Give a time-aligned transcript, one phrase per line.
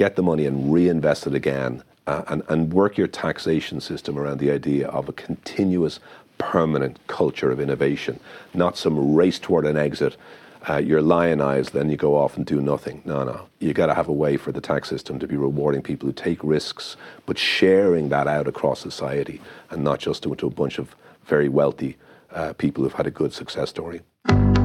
[0.00, 4.38] get the money and reinvest it again, uh, and, and work your taxation system around
[4.38, 6.00] the idea of a continuous,
[6.38, 8.18] permanent culture of innovation,
[8.54, 10.16] not some race toward an exit.
[10.66, 13.02] Uh, you're lionized, then you go off and do nothing.
[13.04, 13.46] No, no.
[13.58, 16.14] you've got to have a way for the tax system to be rewarding people who
[16.14, 16.96] take risks,
[17.26, 19.38] but sharing that out across society
[19.68, 20.96] and not just to, to a bunch of
[21.26, 21.98] very wealthy
[22.32, 24.00] uh, people who've had a good success story.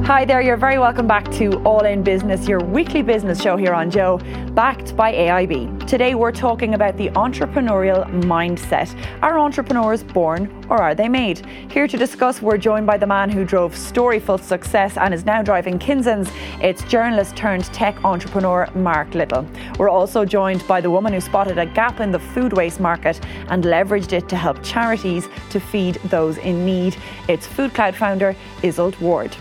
[0.06, 3.74] Hi there, you're very welcome back to All In Business, your weekly business show here
[3.74, 4.18] on Joe,
[4.52, 5.84] backed by AIB.
[5.88, 8.96] Today we're talking about the entrepreneurial mindset.
[9.20, 11.44] Are entrepreneurs born or are they made?
[11.72, 15.42] Here to discuss, we're joined by the man who drove Storyful success and is now
[15.42, 16.30] driving Kinzen's.
[16.62, 19.44] It's journalist turned tech entrepreneur Mark Little.
[19.76, 23.20] We're also joined by the woman who spotted a gap in the food waste market
[23.48, 26.96] and leveraged it to help charities to feed those in need.
[27.26, 29.36] It's Food Cloud founder Iseult Ward.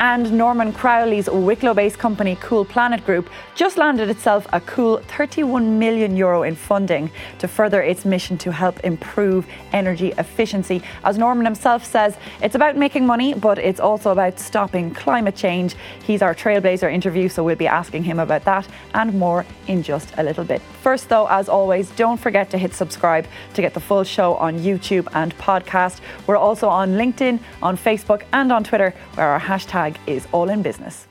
[0.00, 5.80] And Norman Crowley's Wicklow based company Cool Planet Group just landed itself a cool 31
[5.80, 10.82] million euro in funding to further its mission to help improve energy efficiency.
[11.02, 15.74] As Norman himself says, it's about making money, but it's also about stopping climate change.
[16.04, 20.12] He's our trailblazer interview, so we'll be asking him about that and more in just
[20.16, 20.62] a little bit.
[20.80, 24.60] First, though, as always, don't forget to hit subscribe to get the full show on
[24.60, 26.00] YouTube and podcast.
[26.28, 30.62] We're also on LinkedIn, on Facebook, and on Twitter, where our hashtag is All In
[30.62, 31.06] Business.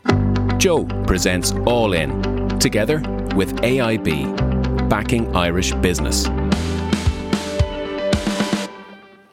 [0.58, 2.98] Joe presents All In together
[3.36, 6.28] with AIB, backing Irish business.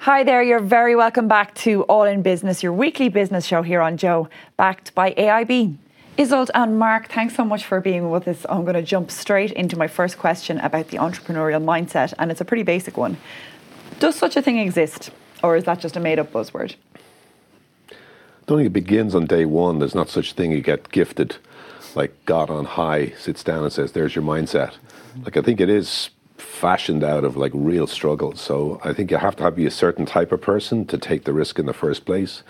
[0.01, 3.81] Hi there, you're very welcome back to All in Business, your weekly business show here
[3.81, 5.77] on Joe, backed by AIB.
[6.19, 8.45] Iseult and Mark, thanks so much for being with us.
[8.49, 12.41] I'm going to jump straight into my first question about the entrepreneurial mindset, and it's
[12.41, 13.17] a pretty basic one.
[13.99, 15.11] Does such a thing exist,
[15.43, 16.75] or is that just a made up buzzword?
[18.45, 19.79] I don't think it begins on day one.
[19.79, 21.37] There's not such thing you get gifted
[21.95, 24.75] like God on high sits down and says, "There's your mindset."
[25.23, 28.37] Like I think it is fashioned out of like real struggle.
[28.37, 31.25] So I think you have to have be a certain type of person to take
[31.25, 32.43] the risk in the first place.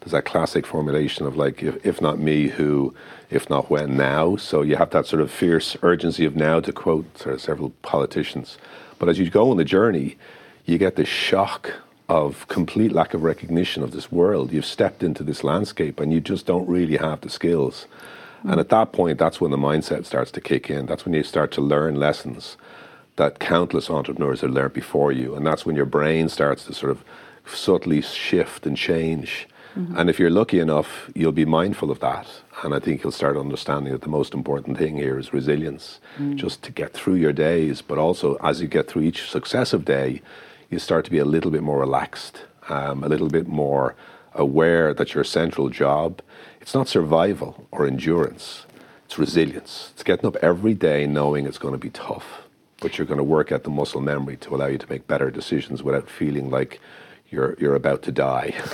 [0.00, 2.94] There's that classic formulation of like, if, if not me, who?
[3.28, 4.36] If not when, now.
[4.36, 7.70] So you have that sort of fierce urgency of now, to quote sort of several
[7.82, 8.56] politicians.
[8.98, 10.16] But as you go on the journey,
[10.64, 11.74] you get this shock
[12.12, 14.52] of complete lack of recognition of this world.
[14.52, 17.86] You've stepped into this landscape and you just don't really have the skills.
[18.42, 20.84] And at that point, that's when the mindset starts to kick in.
[20.84, 22.58] That's when you start to learn lessons
[23.16, 25.34] that countless entrepreneurs have learned before you.
[25.34, 27.02] And that's when your brain starts to sort of
[27.46, 29.48] subtly shift and change.
[29.74, 29.96] Mm-hmm.
[29.96, 32.26] And if you're lucky enough, you'll be mindful of that.
[32.62, 36.36] And I think you'll start understanding that the most important thing here is resilience, mm.
[36.36, 37.80] just to get through your days.
[37.80, 40.20] But also, as you get through each successive day,
[40.72, 43.94] you start to be a little bit more relaxed, um, a little bit more
[44.34, 46.22] aware that your central job
[46.62, 48.66] it's not survival or endurance,
[49.04, 49.90] it's resilience.
[49.94, 52.42] It's getting up every day knowing it's going to be tough,
[52.80, 55.28] but you're going to work at the muscle memory to allow you to make better
[55.28, 56.80] decisions without feeling like
[57.30, 58.54] you're, you're about to die.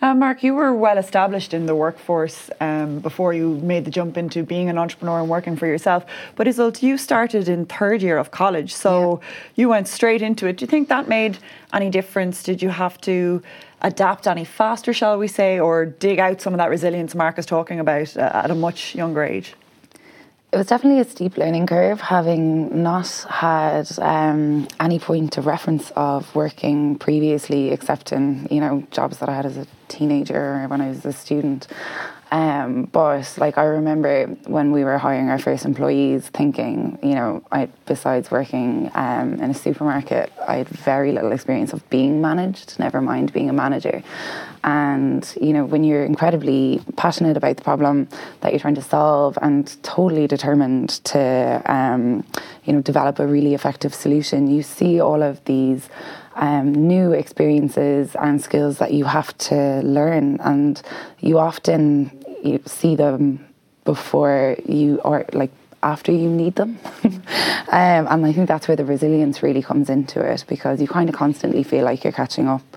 [0.00, 4.16] Uh, Mark, you were well established in the workforce um, before you made the jump
[4.16, 6.06] into being an entrepreneur and working for yourself.
[6.36, 9.28] But Iseult, you started in third year of college, so yeah.
[9.56, 10.58] you went straight into it.
[10.58, 11.38] Do you think that made
[11.72, 12.44] any difference?
[12.44, 13.42] Did you have to
[13.82, 17.46] adapt any faster, shall we say, or dig out some of that resilience Mark is
[17.46, 19.54] talking about uh, at a much younger age?
[20.52, 25.90] It was definitely a steep learning curve, having not had um, any point of reference
[25.96, 30.80] of working previously, except in you know jobs that I had as a teenager when
[30.80, 31.66] I was a student.
[32.30, 37.42] Um, but like I remember when we were hiring our first employees, thinking, you know,
[37.50, 42.78] I besides working um, in a supermarket, I had very little experience of being managed.
[42.78, 44.02] Never mind being a manager.
[44.62, 48.08] And you know, when you're incredibly passionate about the problem
[48.40, 52.24] that you're trying to solve and totally determined to, um,
[52.64, 55.88] you know, develop a really effective solution, you see all of these
[56.38, 60.80] um, new experiences and skills that you have to learn, and
[61.20, 62.10] you often
[62.42, 63.44] you see them
[63.84, 65.50] before you are like
[65.82, 66.78] after you need them.
[67.04, 67.22] um,
[67.70, 71.14] and I think that's where the resilience really comes into it because you kind of
[71.14, 72.76] constantly feel like you're catching up.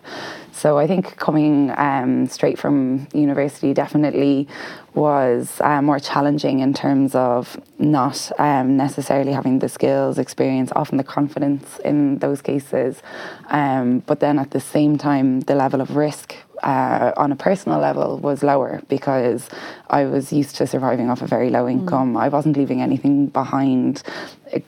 [0.62, 4.48] So I think coming um, straight from university definitely
[4.94, 10.98] was uh, more challenging in terms of not um, necessarily having the skills, experience, often
[10.98, 13.02] the confidence in those cases.
[13.48, 17.80] Um, but then at the same time, the level of risk uh, on a personal
[17.80, 19.50] level was lower because
[19.90, 21.72] I was used to surviving off a very low mm.
[21.72, 22.14] income.
[22.14, 22.22] Mm.
[22.22, 24.04] I wasn't leaving anything behind.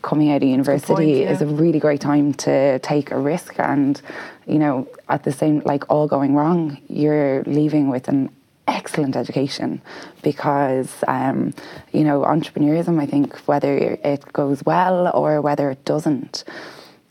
[0.02, 1.32] Coming out of university point, yeah.
[1.32, 4.02] is a really great time to take a risk, and
[4.48, 8.30] you know, at the same like all going wrong, you're leaving with an
[8.66, 9.82] excellent education
[10.22, 11.54] because um,
[11.92, 16.46] you know entrepreneurism i think whether it goes well or whether it doesn't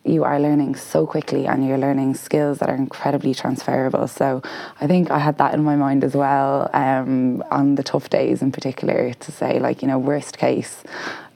[0.04, 4.43] you are learning so quickly and you're learning skills that are incredibly transferable so
[4.81, 8.43] i think i had that in my mind as well um, on the tough days
[8.43, 10.82] in particular to say like you know worst case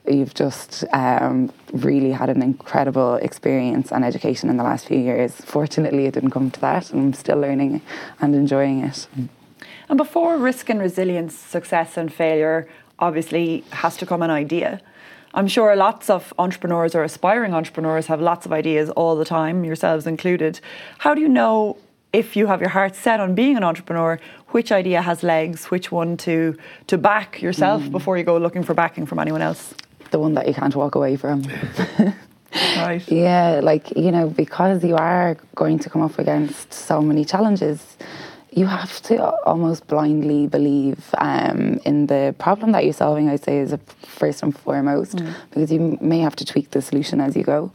[0.09, 5.33] you've just um, really had an incredible experience and education in the last few years.
[5.33, 7.83] Fortunately, it didn't come to that, and I'm still learning
[8.21, 9.09] and enjoying it.
[9.89, 12.69] And before risk and resilience, success and failure,
[12.99, 14.81] obviously has to come an idea.
[15.37, 19.65] I'm sure lots of entrepreneurs or aspiring entrepreneurs have lots of ideas all the time,
[19.65, 20.61] yourselves included.
[20.99, 21.77] How do you know
[22.13, 24.19] if you have your heart set on being an entrepreneur,
[24.49, 26.57] which idea has legs, which one to
[26.89, 27.91] to back yourself mm.
[27.93, 29.75] before you go looking for backing from anyone else?
[30.11, 31.43] the one that you can't walk away from.
[32.77, 33.07] right.
[33.11, 37.97] Yeah, like, you know, because you are going to come up against so many challenges,
[38.57, 43.59] you have to almost blindly believe um, in the problem that you're solving, I'd say,
[43.59, 45.35] is a first and foremost, mm.
[45.51, 47.71] because you may have to tweak the solution as you go.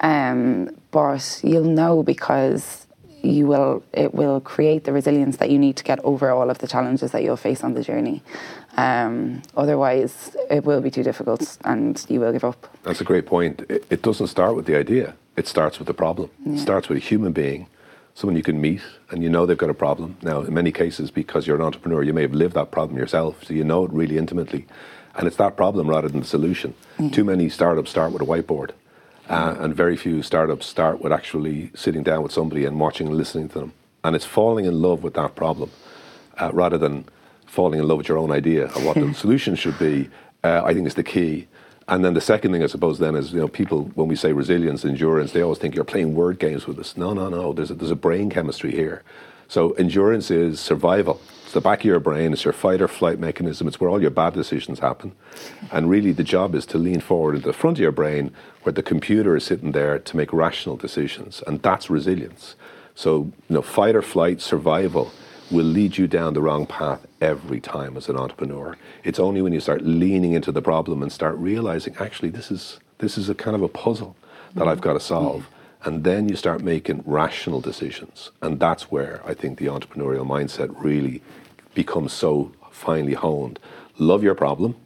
[0.00, 2.86] Um, but you'll know because
[3.22, 6.58] you will it will create the resilience that you need to get over all of
[6.58, 8.22] the challenges that you'll face on the journey.
[8.76, 12.66] Um, otherwise, it will be too difficult and you will give up.
[12.84, 13.64] That's a great point.
[13.68, 16.30] It, it doesn't start with the idea, it starts with the problem.
[16.46, 16.54] Yeah.
[16.54, 17.66] It starts with a human being,
[18.14, 20.16] someone you can meet, and you know they've got a problem.
[20.22, 23.44] Now, in many cases, because you're an entrepreneur, you may have lived that problem yourself,
[23.44, 24.66] so you know it really intimately.
[25.14, 26.74] And it's that problem rather than the solution.
[26.98, 27.10] Yeah.
[27.10, 28.70] Too many startups start with a whiteboard.
[29.28, 33.16] Uh, and very few startups start with actually sitting down with somebody and watching and
[33.16, 33.72] listening to them.
[34.02, 35.70] And it's falling in love with that problem
[36.40, 37.04] uh, rather than
[37.46, 40.08] falling in love with your own idea of what the solution should be,
[40.42, 41.46] uh, I think is the key.
[41.90, 44.32] And then the second thing, I suppose, then is you know people when we say
[44.32, 46.96] resilience, endurance, they always think you're playing word games with us.
[46.96, 47.52] No, no, no.
[47.52, 49.02] There's a, there's a brain chemistry here.
[49.48, 51.20] So endurance is survival.
[51.42, 52.32] It's the back of your brain.
[52.32, 53.66] It's your fight or flight mechanism.
[53.66, 55.10] It's where all your bad decisions happen.
[55.72, 58.32] And really, the job is to lean forward into the front of your brain,
[58.62, 62.54] where the computer is sitting there to make rational decisions, and that's resilience.
[62.94, 65.10] So you know, fight or flight, survival
[65.50, 68.76] will lead you down the wrong path every time as an entrepreneur.
[69.04, 72.78] It's only when you start leaning into the problem and start realizing actually this is
[72.98, 74.16] this is a kind of a puzzle
[74.54, 75.42] that I've got to solve.
[75.42, 75.88] Mm-hmm.
[75.88, 78.30] And then you start making rational decisions.
[78.42, 81.22] And that's where I think the entrepreneurial mindset really
[81.74, 83.58] becomes so finely honed.
[83.98, 84.76] Love your problem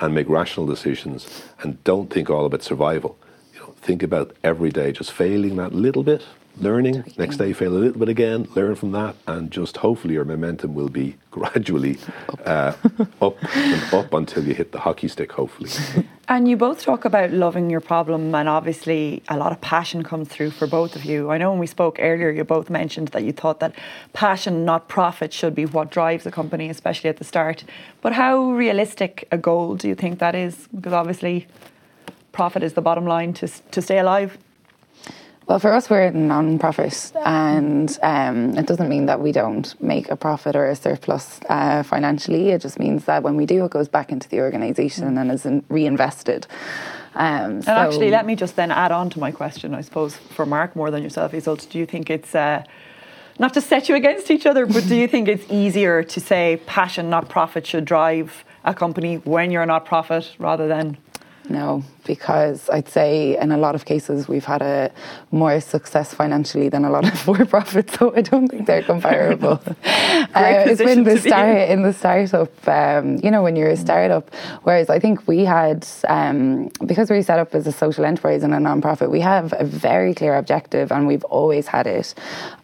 [0.00, 3.18] and make rational decisions and don't think all about survival.
[3.52, 6.24] You know, think about every day just failing that little bit
[6.58, 7.04] learning.
[7.18, 10.74] Next day, fail a little bit again, learn from that, and just hopefully your momentum
[10.74, 11.98] will be gradually
[12.44, 12.74] uh,
[13.20, 15.70] up and up until you hit the hockey stick, hopefully.
[16.30, 20.28] And you both talk about loving your problem, and obviously a lot of passion comes
[20.28, 21.28] through for both of you.
[21.28, 23.74] I know when we spoke earlier, you both mentioned that you thought that
[24.12, 27.64] passion, not profit, should be what drives a company, especially at the start.
[28.00, 30.68] But how realistic a goal do you think that is?
[30.72, 31.48] Because obviously,
[32.30, 34.38] profit is the bottom line to, to stay alive.
[35.50, 40.08] Well, for us, we're a non-profit, and um, it doesn't mean that we don't make
[40.08, 42.50] a profit or a surplus uh, financially.
[42.50, 45.44] It just means that when we do, it goes back into the organisation and is
[45.68, 46.46] reinvested.
[47.16, 50.14] Um, and so actually, let me just then add on to my question, I suppose,
[50.14, 52.62] for Mark more than yourself, Iseult, do you think it's uh,
[53.40, 56.60] not to set you against each other, but do you think it's easier to say
[56.66, 60.96] passion, not profit, should drive a company when you're a not profit rather than
[61.48, 64.90] no, because I'd say in a lot of cases we've had a
[65.30, 69.52] more success financially than a lot of for-profit, so I don't think they're comparable.
[69.84, 74.32] uh, it's been the start in the startup, um, you know, when you're a startup.
[74.62, 78.54] Whereas I think we had, um, because we're set up as a social enterprise and
[78.54, 82.14] a non-profit, we have a very clear objective, and we've always had it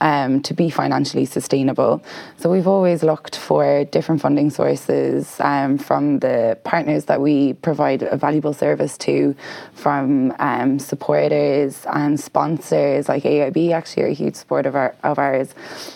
[0.01, 2.03] um, to be financially sustainable.
[2.37, 8.03] So we've always looked for different funding sources um, from the partners that we provide
[8.03, 9.35] a valuable service service to
[9.75, 13.09] from um, supporters and sponsors.
[13.09, 15.55] Like AIB actually are a huge support of, our, of ours.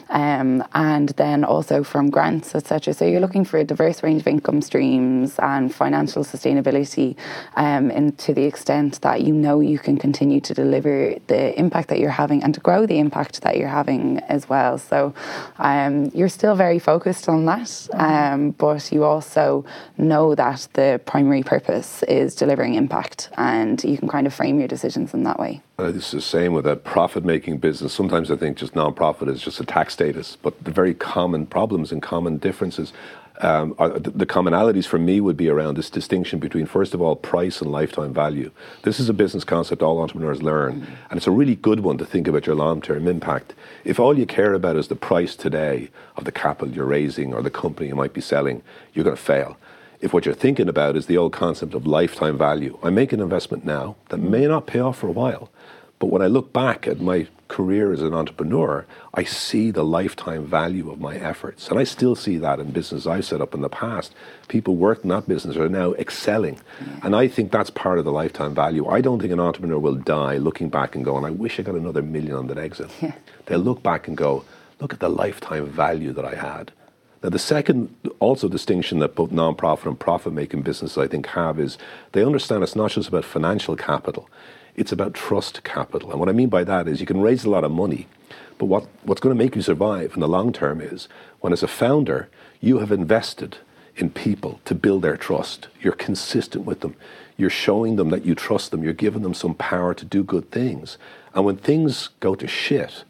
[0.08, 4.26] Um, and then also from grants etc so you're looking for a diverse range of
[4.26, 7.16] income streams and financial sustainability
[7.56, 11.88] um, and to the extent that you know you can continue to deliver the impact
[11.88, 14.78] that you're having and to grow the impact that you're having as well.
[14.78, 15.14] So
[15.58, 19.64] um, you're still very focused on that um, but you also
[19.96, 24.68] know that the primary purpose is delivering impact, and you can kind of frame your
[24.68, 25.60] decisions in that way.
[25.78, 27.92] Uh, is the same with a profit-making business.
[27.92, 31.92] Sometimes I think just non-profit is just a tax status, but the very common problems
[31.92, 32.92] and common differences.
[33.42, 37.16] um, are, the, commonalities for me would be around this distinction between, first of all,
[37.16, 38.50] price and lifetime value.
[38.82, 42.04] This is a business concept all entrepreneurs learn, and it's a really good one to
[42.04, 43.54] think about your long term impact.
[43.84, 47.42] If all you care about is the price today of the capital you're raising or
[47.42, 48.62] the company you might be selling,
[48.92, 49.56] you're going to fail.
[50.00, 53.20] If what you're thinking about is the old concept of lifetime value, I make an
[53.20, 55.50] investment now that may not pay off for a while.
[55.98, 60.46] But when I look back at my career as an entrepreneur, I see the lifetime
[60.46, 61.68] value of my efforts.
[61.68, 64.14] And I still see that in business I've set up in the past.
[64.48, 66.58] People worked in that business are now excelling.
[66.80, 67.00] Yeah.
[67.02, 68.86] And I think that's part of the lifetime value.
[68.86, 71.74] I don't think an entrepreneur will die looking back and going, I wish I got
[71.74, 72.90] another million on that exit.
[73.02, 73.12] Yeah.
[73.44, 74.44] They'll look back and go,
[74.80, 76.72] look at the lifetime value that I had.
[77.22, 81.60] Now, the second also distinction that both nonprofit and profit making businesses, I think, have
[81.60, 81.76] is
[82.12, 84.30] they understand it's not just about financial capital,
[84.74, 86.10] it's about trust capital.
[86.10, 88.08] And what I mean by that is you can raise a lot of money,
[88.56, 91.08] but what, what's going to make you survive in the long term is
[91.40, 92.28] when, as a founder,
[92.60, 93.58] you have invested
[93.96, 95.68] in people to build their trust.
[95.80, 96.94] You're consistent with them.
[97.36, 98.82] You're showing them that you trust them.
[98.82, 100.96] You're giving them some power to do good things.
[101.34, 103.04] And when things go to shit,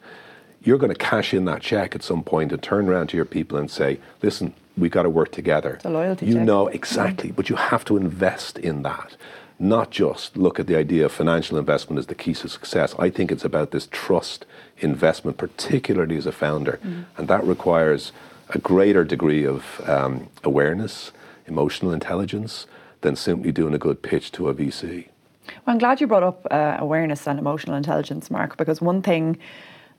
[0.63, 3.25] you're going to cash in that check at some point and turn around to your
[3.25, 5.79] people and say, listen, we've got to work together.
[5.83, 6.43] The loyalty You check.
[6.45, 7.31] know, exactly.
[7.31, 9.17] But you have to invest in that.
[9.59, 12.95] Not just look at the idea of financial investment as the key to success.
[12.99, 14.47] I think it's about this trust
[14.79, 16.79] investment, particularly as a founder.
[16.85, 17.05] Mm.
[17.17, 18.13] And that requires
[18.51, 21.13] a greater degree of um, awareness,
[21.47, 22.67] emotional intelligence,
[23.03, 25.09] than simply doing a good pitch to a VC.
[25.47, 29.39] Well, I'm glad you brought up uh, awareness and emotional intelligence, Mark, because one thing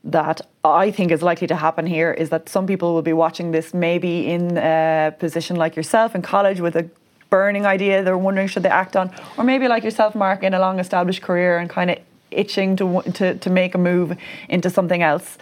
[0.03, 3.51] that I think is likely to happen here is that some people will be watching
[3.51, 6.89] this maybe in a position like yourself in college with a
[7.29, 10.59] burning idea they're wondering should they act on, or maybe like yourself, Mark, in a
[10.59, 11.97] long established career and kind of
[12.31, 14.17] itching to, to, to make a move
[14.49, 15.37] into something else.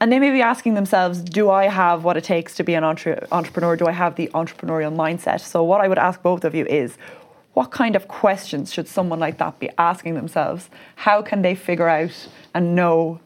[0.00, 2.84] And they may be asking themselves, do I have what it takes to be an
[2.84, 3.76] entre- entrepreneur?
[3.76, 5.40] Do I have the entrepreneurial mindset?
[5.40, 6.96] So, what I would ask both of you is,
[7.54, 10.70] what kind of questions should someone like that be asking themselves?
[10.94, 13.18] How can they figure out and know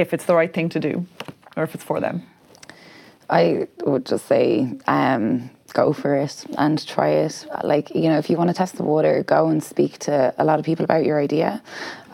[0.00, 1.06] if it's the right thing to do
[1.56, 2.22] or if it's for them?
[3.28, 7.46] I would just say um, go for it and try it.
[7.62, 10.44] Like, you know, if you want to test the water, go and speak to a
[10.44, 11.62] lot of people about your idea.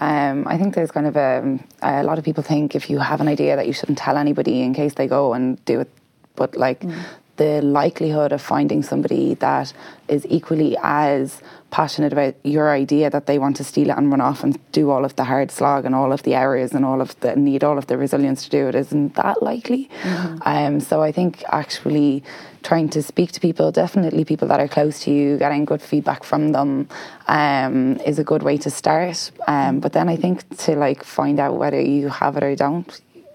[0.01, 3.21] Um, I think there's kind of a, a lot of people think if you have
[3.21, 5.91] an idea that you shouldn't tell anybody in case they go and do it.
[6.35, 6.95] But like, mm.
[7.37, 9.73] the likelihood of finding somebody that
[10.09, 11.41] is equally as
[11.77, 14.89] passionate about your idea that they want to steal it and run off and do
[14.89, 17.63] all of the hard slog and all of the hours and all of the need
[17.63, 19.91] all of the resilience to do it isn't that likely.
[20.01, 20.39] Mm-hmm.
[20.47, 22.25] Um, so I think actually
[22.63, 26.25] trying to speak to people, definitely people that are close to you, getting good feedback
[26.25, 26.89] from them
[27.29, 29.31] um, is a good way to start.
[29.47, 32.91] Um, but then I think to like find out whether you have it or don't,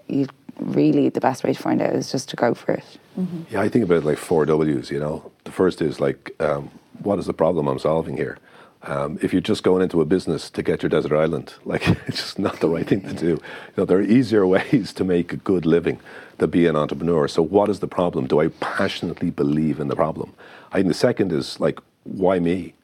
[0.08, 0.26] you
[0.58, 2.98] really the best way to find out is just to go for it.
[3.16, 3.42] Mm-hmm.
[3.50, 4.90] Yeah, I think about like four W's.
[4.90, 6.72] You know, the first is like um,
[7.04, 8.38] what is the problem I'm solving here?
[8.84, 12.18] Um, if you're just going into a business to get your desert island, like it's
[12.18, 13.26] just not the right thing to do.
[13.26, 13.40] You
[13.76, 16.00] know, there are easier ways to make a good living
[16.38, 17.28] than be an entrepreneur.
[17.28, 18.26] So, what is the problem?
[18.26, 20.34] Do I passionately believe in the problem?
[20.72, 22.74] I think the second is like, why me?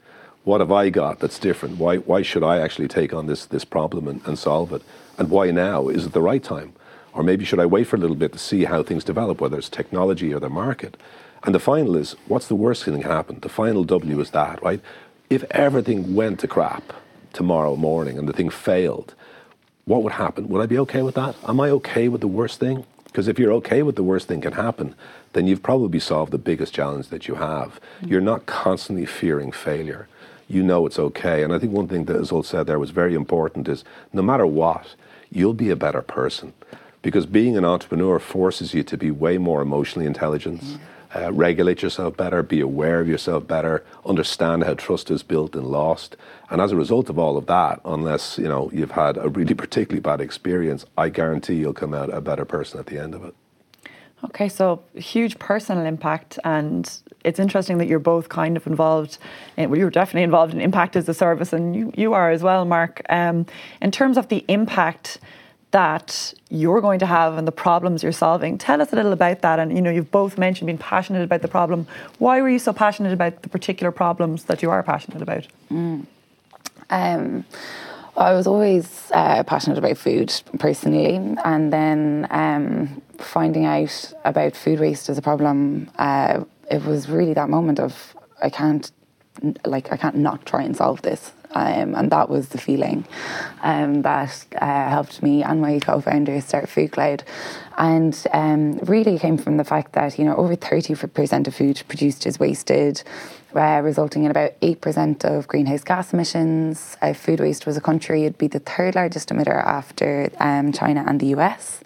[0.44, 1.78] What have I got that's different?
[1.78, 4.82] Why why should I actually take on this this problem and, and solve it?
[5.18, 5.88] And why now?
[5.88, 6.72] Is it the right time?
[7.12, 9.58] Or maybe should I wait for a little bit to see how things develop, whether
[9.58, 10.96] it's technology or the market?
[11.44, 13.38] And the final is what's the worst thing that can happen?
[13.40, 14.80] The final W is that, right?
[15.30, 16.92] If everything went to crap
[17.32, 19.14] tomorrow morning and the thing failed,
[19.84, 20.48] what would happen?
[20.48, 21.36] Would I be okay with that?
[21.46, 22.84] Am I okay with the worst thing?
[23.04, 24.94] Because if you're okay with the worst thing can happen,
[25.32, 27.80] then you've probably solved the biggest challenge that you have.
[28.00, 28.08] Mm-hmm.
[28.08, 30.08] You're not constantly fearing failure.
[30.48, 31.42] You know it's okay.
[31.42, 34.46] And I think one thing that Iseult said there was very important is no matter
[34.46, 34.94] what,
[35.30, 36.52] you'll be a better person.
[37.00, 40.62] Because being an entrepreneur forces you to be way more emotionally intelligent.
[40.62, 45.54] Mm-hmm uh, regulate yourself better, be aware of yourself better, understand how trust is built
[45.54, 46.16] and lost.
[46.50, 49.54] And as a result of all of that, unless you know you've had a really
[49.54, 53.24] particularly bad experience, I guarantee you'll come out a better person at the end of
[53.24, 53.34] it.
[54.24, 56.90] Okay, so huge personal impact, and
[57.24, 59.18] it's interesting that you're both kind of involved.
[59.56, 62.42] In, well, you're definitely involved in impact as a service, and you, you are as
[62.42, 63.00] well, Mark.
[63.10, 63.46] Um,
[63.80, 65.18] in terms of the impact
[65.70, 68.56] that you're going to have and the problems you're solving.
[68.56, 69.58] Tell us a little about that.
[69.58, 71.86] And you know, you've both mentioned being passionate about the problem.
[72.18, 75.46] Why were you so passionate about the particular problems that you are passionate about?
[75.70, 76.06] Mm.
[76.90, 77.44] Um,
[78.16, 84.80] I was always uh, passionate about food personally, and then um, finding out about food
[84.80, 88.90] waste as a problem, uh, it was really that moment of I can't,
[89.64, 91.30] like, I can't not try and solve this.
[91.58, 93.04] Um, and that was the feeling
[93.62, 97.24] um, that uh, helped me and my co-founder start Food Cloud.
[97.76, 102.26] And um, really came from the fact that, you know, over 30% of food produced
[102.26, 103.02] is wasted
[103.58, 106.96] uh, resulting in about 8% of greenhouse gas emissions.
[107.02, 111.04] If food waste was a country, it'd be the third largest emitter after um, China
[111.06, 111.80] and the US.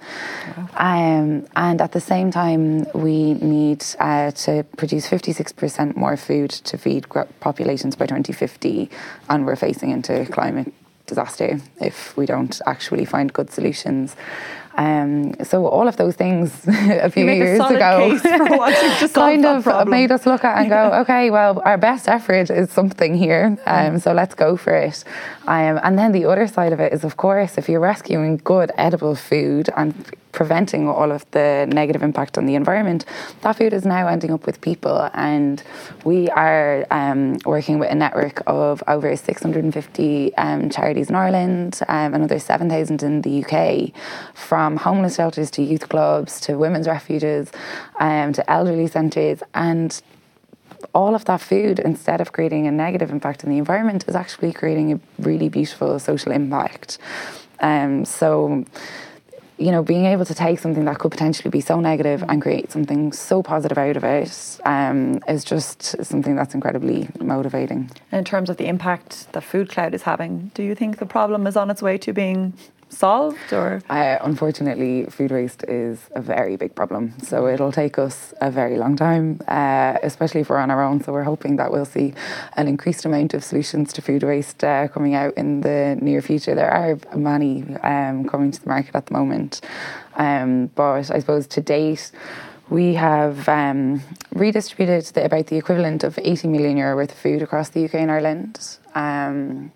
[0.57, 0.69] Wow.
[0.77, 6.79] Um, and at the same time, we need uh, to produce 56% more food to
[6.79, 7.07] feed
[7.41, 8.91] populations by 2050,
[9.29, 10.73] and we're facing into climate
[11.07, 14.17] disaster if we don't actually find good solutions.
[14.75, 18.19] Um, so all of those things a few years ago
[19.13, 19.91] kind of problem.
[19.91, 23.99] made us look at and go, okay, well, our best effort is something here, um,
[23.99, 25.05] so let's go for it.
[25.47, 28.71] Um, and then the other side of it is, of course, if you're rescuing good
[28.77, 29.93] edible food and
[30.33, 33.05] preventing all of the negative impact on the environment,
[33.43, 35.11] that food is now ending up with people.
[35.13, 35.63] And
[36.05, 42.15] we are um, working with a network of over 650 um, charities in Ireland, um,
[42.15, 43.93] another 7,000 in the UK,
[44.35, 47.51] from homeless shelters to youth clubs to women's refuges
[48.01, 49.43] um, to elderly centres.
[49.55, 50.01] And
[50.95, 54.53] all of that food, instead of creating a negative impact on the environment, is actually
[54.53, 56.99] creating a really beautiful social impact.
[57.61, 58.65] Um, so
[59.59, 62.73] you know, being able to take something that could potentially be so negative and create
[62.73, 67.89] something so positive out of it um, is just something that's incredibly motivating.
[68.11, 71.47] In terms of the impact that Food Cloud is having, do you think the problem
[71.47, 72.55] is on its way to being
[72.93, 73.83] solved or?
[73.89, 77.15] Uh, unfortunately food waste is a very big problem.
[77.23, 81.03] So it'll take us a very long time uh, especially if we're on our own.
[81.03, 82.15] So we're hoping that we'll see
[82.57, 86.55] an increased amount of solutions to food waste uh, coming out in the near future.
[86.55, 89.61] There are many um, coming to the market at the moment.
[90.17, 92.13] Um, but I suppose to date
[92.69, 97.43] we have um, redistributed the, about the equivalent of 80 million euro worth of food
[97.43, 98.79] across the UK and Ireland.
[98.95, 99.73] Um,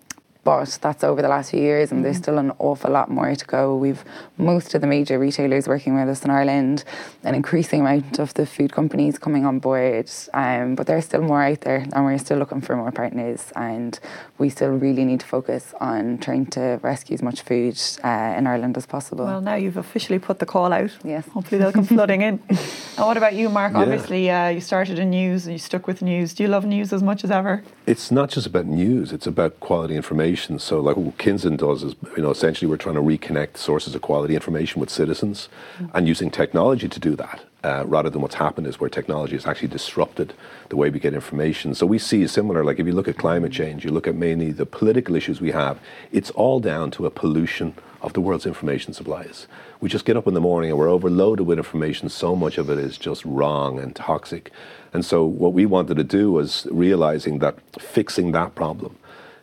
[0.47, 2.23] but that's over the last few years, and there's mm-hmm.
[2.23, 3.75] still an awful lot more to go.
[3.75, 4.01] We've
[4.37, 6.85] most of the major retailers working with us in Ireland,
[7.25, 11.43] an increasing amount of the food companies coming on board, um, but there's still more
[11.43, 13.51] out there, and we're still looking for more partners.
[13.57, 13.99] And
[14.37, 18.47] we still really need to focus on trying to rescue as much food uh, in
[18.47, 19.25] Ireland as possible.
[19.25, 20.91] Well, now you've officially put the call out.
[21.03, 21.27] Yes.
[21.27, 22.39] Hopefully they'll come flooding in.
[22.47, 23.73] And what about you, Mark?
[23.73, 23.81] Yeah.
[23.81, 26.33] Obviously, uh, you started in news and you stuck with news.
[26.33, 27.65] Do you love news as much as ever?
[27.85, 30.36] It's not just about news; it's about quality information.
[30.37, 34.01] So, like what Kinzen does is, you know, essentially we're trying to reconnect sources of
[34.01, 35.97] quality information with citizens, mm-hmm.
[35.97, 37.43] and using technology to do that.
[37.63, 40.33] Uh, rather than what's happened is where technology has actually disrupted
[40.69, 41.73] the way we get information.
[41.73, 44.51] So we see similar, like if you look at climate change, you look at mainly
[44.51, 45.79] the political issues we have,
[46.11, 49.47] it's all down to a pollution of the world's information supplies.
[49.81, 52.09] We just get up in the morning and we're overloaded with information.
[52.09, 54.51] So much of it is just wrong and toxic.
[54.93, 58.97] And so what we wanted to do was realizing that fixing that problem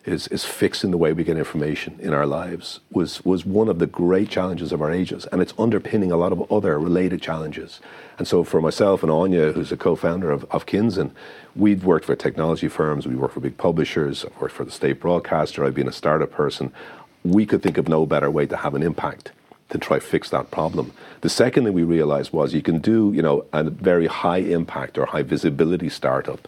[0.05, 3.79] is, is fixing the way we get information in our lives was, was one of
[3.79, 5.27] the great challenges of our ages.
[5.33, 7.81] And it's underpinning a lot of other related challenges.
[8.19, 11.11] And so for myself and Anya, who's a co-founder of, of Kinzen,
[11.57, 15.01] we've worked for technology firms, we worked for big publishers, I've worked for the state
[15.01, 16.73] broadcaster, I've been a startup person.
[17.25, 19.33] We could think of no better way to have an impact
[19.71, 20.93] to try fix that problem.
[21.23, 24.99] The second thing we realized was you can do, you know, a very high impact
[24.99, 26.47] or high visibility startup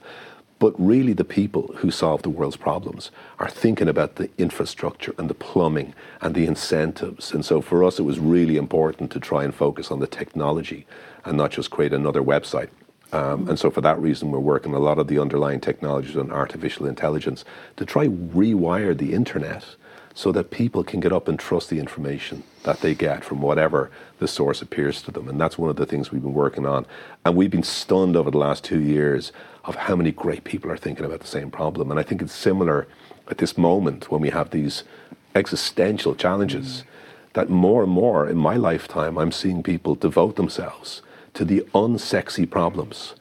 [0.58, 5.28] but really, the people who solve the world's problems are thinking about the infrastructure and
[5.28, 7.32] the plumbing and the incentives.
[7.32, 10.86] And so, for us, it was really important to try and focus on the technology
[11.26, 12.70] and not just create another website.
[13.12, 16.32] Um, and so, for that reason, we're working a lot of the underlying technologies on
[16.32, 17.44] artificial intelligence
[17.76, 19.76] to try rewire the internet
[20.16, 23.90] so that people can get up and trust the information that they get from whatever
[24.18, 25.28] the source appears to them.
[25.28, 26.86] And that's one of the things we've been working on.
[27.26, 29.30] And we've been stunned over the last two years
[29.66, 31.90] of how many great people are thinking about the same problem.
[31.90, 32.88] And I think it's similar
[33.28, 34.84] at this moment when we have these
[35.34, 37.32] existential challenges mm.
[37.34, 41.02] that more and more in my lifetime, I'm seeing people devote themselves
[41.34, 43.16] to the unsexy problems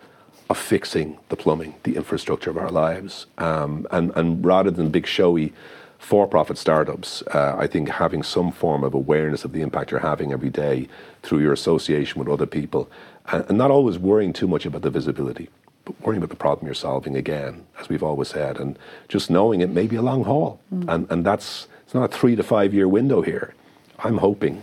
[0.50, 3.26] of fixing the plumbing, the infrastructure of our lives.
[3.38, 5.52] Um, and, and rather than big showy
[6.06, 10.32] for-profit startups, uh, I think having some form of awareness of the impact you're having
[10.32, 10.88] every day
[11.24, 12.88] through your association with other people,
[13.32, 15.50] and, and not always worrying too much about the visibility,
[15.84, 19.62] but worrying about the problem you're solving again, as we've always said, and just knowing
[19.62, 20.88] it may be a long haul, mm.
[20.94, 23.56] and and that's it's not a three to five year window here.
[23.98, 24.62] I'm hoping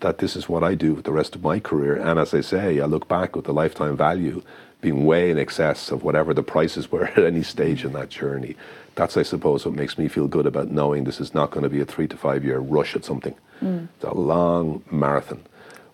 [0.00, 2.42] that this is what I do with the rest of my career, and as I
[2.42, 4.42] say, I look back with the lifetime value
[4.82, 8.56] being way in excess of whatever the prices were at any stage in that journey
[8.96, 11.68] that's, I suppose, what makes me feel good about knowing this is not going to
[11.68, 13.34] be a three to five year rush at something.
[13.62, 13.88] Mm.
[13.94, 15.42] It's a long marathon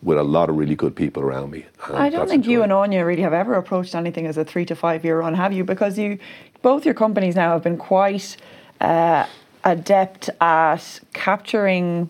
[0.03, 1.67] with a lot of really good people around me.
[1.93, 4.75] I don't think you and Anya really have ever approached anything as a three to
[4.75, 5.65] five year run, have you?
[5.65, 6.19] Because you,
[6.63, 8.37] both your companies now have been quite
[8.81, 9.27] uh,
[9.65, 12.09] adept at capturing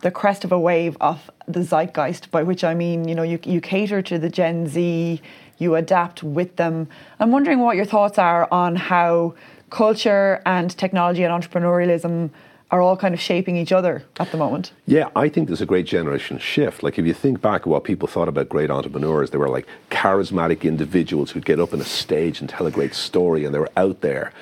[0.00, 3.38] the crest of a wave of the zeitgeist, by which I mean, you know, you,
[3.44, 5.20] you cater to the Gen Z,
[5.58, 6.88] you adapt with them.
[7.18, 9.34] I'm wondering what your thoughts are on how
[9.70, 12.30] culture and technology and entrepreneurialism
[12.70, 14.72] are all kind of shaping each other at the moment.
[14.86, 16.82] Yeah, I think there's a great generation shift.
[16.82, 20.62] Like if you think back what people thought about great entrepreneurs, they were like charismatic
[20.62, 23.70] individuals who'd get up on a stage and tell a great story and they were
[23.76, 24.32] out there.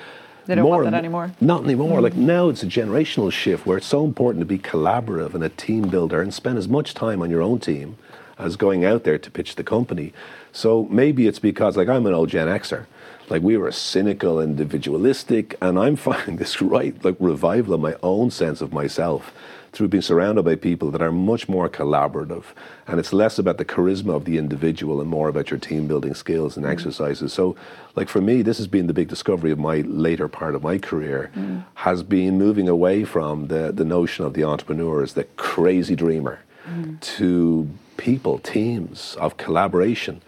[0.47, 1.31] They don't more, want that anymore.
[1.39, 1.99] Not anymore.
[1.99, 2.03] Mm.
[2.03, 5.49] Like now it's a generational shift where it's so important to be collaborative and a
[5.49, 7.97] team builder and spend as much time on your own team
[8.37, 10.13] as going out there to pitch the company.
[10.51, 12.85] So maybe it's because like I'm an old Gen Xer
[13.29, 18.31] like we were cynical, individualistic, and I'm finding this right like revival of my own
[18.31, 19.33] sense of myself
[19.75, 22.45] through being surrounded by people that are much more collaborative.
[22.87, 26.13] And it's less about the charisma of the individual and more about your team building
[26.13, 26.71] skills and mm.
[26.71, 27.33] exercises.
[27.33, 27.57] So,
[27.95, 30.77] like for me, this has been the big discovery of my later part of my
[30.77, 31.65] career, mm.
[31.75, 36.39] has been moving away from the, the notion of the entrepreneur as the crazy dreamer
[36.65, 36.99] mm.
[37.01, 40.21] to people, teams of collaboration.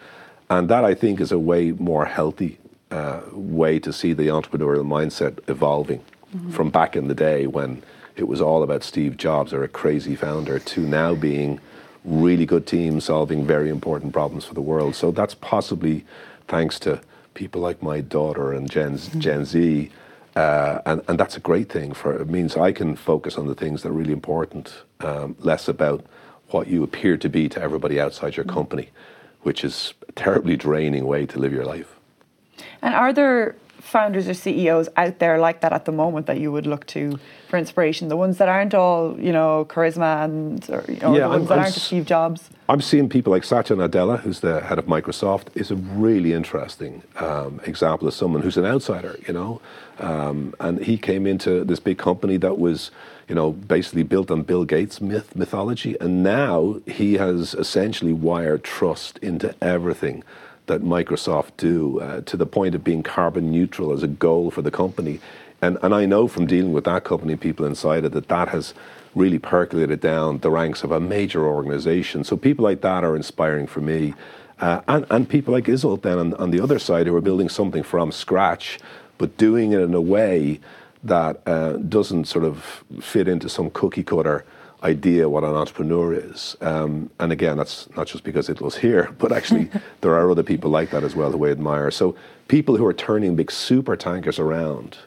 [0.49, 2.57] And that I think is a way more healthy
[2.91, 5.99] uh, way to see the entrepreneurial mindset evolving
[6.35, 6.51] mm-hmm.
[6.51, 7.83] from back in the day when
[8.15, 11.59] it was all about Steve Jobs or a crazy founder to now being
[12.03, 14.95] really good teams solving very important problems for the world.
[14.95, 16.05] So that's possibly
[16.47, 17.01] thanks to
[17.33, 19.19] people like my daughter and Gen, mm-hmm.
[19.19, 19.91] Gen Z.
[20.35, 23.55] Uh, and, and that's a great thing for it means I can focus on the
[23.55, 26.05] things that are really important, um, less about
[26.49, 28.55] what you appear to be to everybody outside your mm-hmm.
[28.55, 28.89] company,
[29.41, 31.96] which is a terribly draining way to live your life.
[32.81, 33.55] And are there
[33.87, 37.17] founders or CEOs out there like that at the moment that you would look to
[37.49, 38.09] for inspiration?
[38.09, 41.41] The ones that aren't all, you know, charisma and or, you know, yeah, the ones
[41.43, 42.49] I'm, that aren't I'm, Steve Jobs.
[42.69, 47.01] I'm seeing people like Satya Nadella, who's the head of Microsoft, is a really interesting
[47.15, 49.61] um, example of someone who's an outsider, you know,
[49.99, 52.91] um, and he came into this big company that was.
[53.29, 58.63] You know, basically built on Bill Gates' myth mythology, and now he has essentially wired
[58.63, 60.23] trust into everything
[60.67, 64.61] that Microsoft do uh, to the point of being carbon neutral as a goal for
[64.61, 65.19] the company.
[65.61, 68.73] And, and I know from dealing with that company, people inside it, that that has
[69.15, 72.23] really percolated down the ranks of a major organization.
[72.23, 74.13] So people like that are inspiring for me.
[74.59, 77.49] Uh, and, and people like Iseult then on, on the other side who are building
[77.49, 78.79] something from scratch,
[79.17, 80.59] but doing it in a way
[81.03, 84.45] that uh, doesn't sort of fit into some cookie cutter
[84.83, 86.55] idea what an entrepreneur is.
[86.61, 89.69] Um, and again, that's not just because it was here, but actually
[90.01, 91.91] there are other people like that as well who I admire.
[91.91, 92.15] So
[92.47, 94.97] people who are turning big super tankers around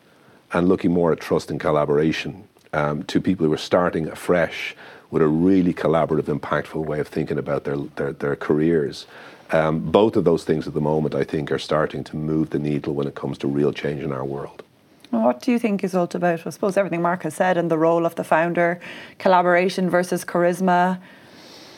[0.52, 4.74] and looking more at trust and collaboration um, to people who are starting afresh
[5.10, 9.06] with a really collaborative, impactful way of thinking about their, their, their careers.
[9.50, 12.60] Um, both of those things at the moment, I think, are starting to move the
[12.60, 14.62] needle when it comes to real change in our world.
[15.10, 16.46] What do you think Iseult about?
[16.46, 18.80] I suppose everything Mark has said and the role of the founder,
[19.18, 21.00] collaboration versus charisma.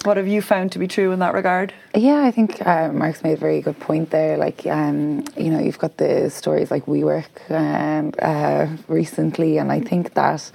[0.05, 1.73] What have you found to be true in that regard?
[1.95, 4.37] Yeah, I think uh, Mark's made a very good point there.
[4.37, 9.81] Like, um, you know, you've got the stories like WeWork um, uh, recently, and I
[9.81, 10.51] think that,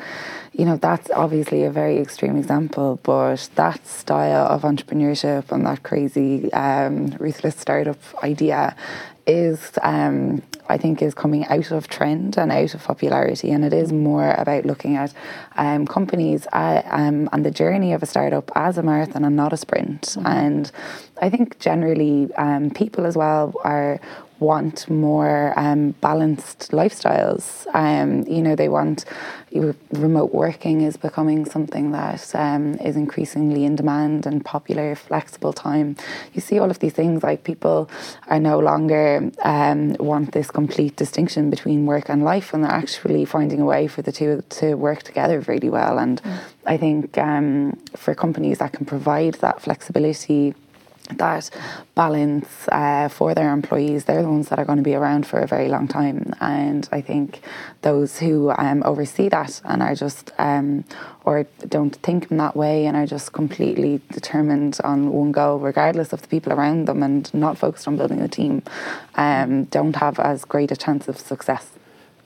[0.52, 5.82] you know, that's obviously a very extreme example, but that style of entrepreneurship and that
[5.82, 8.76] crazy, um, ruthless startup idea
[9.28, 13.74] is um, I think is coming out of trend and out of popularity, and it
[13.74, 15.14] is more about looking at
[15.58, 19.54] um, companies uh, um, and the journey of a startup as a marathon and not
[19.54, 20.02] a sprint.
[20.02, 20.28] Mm-hmm.
[20.28, 20.72] And
[21.22, 24.00] I think generally um, people as well are
[24.40, 27.66] want more um, balanced lifestyles.
[27.74, 29.06] Um, you know, they want
[29.92, 35.96] remote working is becoming something that um, is increasingly in demand and popular, flexible time.
[36.34, 37.90] You see all of these things like people
[38.28, 43.26] are no longer um, want this complete distinction between work and life, and they're actually
[43.26, 45.98] finding a way for the two to work together really well.
[45.98, 46.40] And mm.
[46.66, 50.54] I think um, for companies that can provide that flexibility
[51.10, 51.50] that
[51.96, 55.40] balance uh, for their employees, they're the ones that are going to be around for
[55.40, 56.34] a very long time.
[56.40, 57.42] And I think
[57.82, 60.84] those who um, oversee that and are just, um,
[61.26, 66.14] or don't think in that way and are just completely determined on one goal, regardless
[66.14, 68.64] of the people around them and not focused on building a team,
[69.16, 71.77] um, don't have as great a chance of success.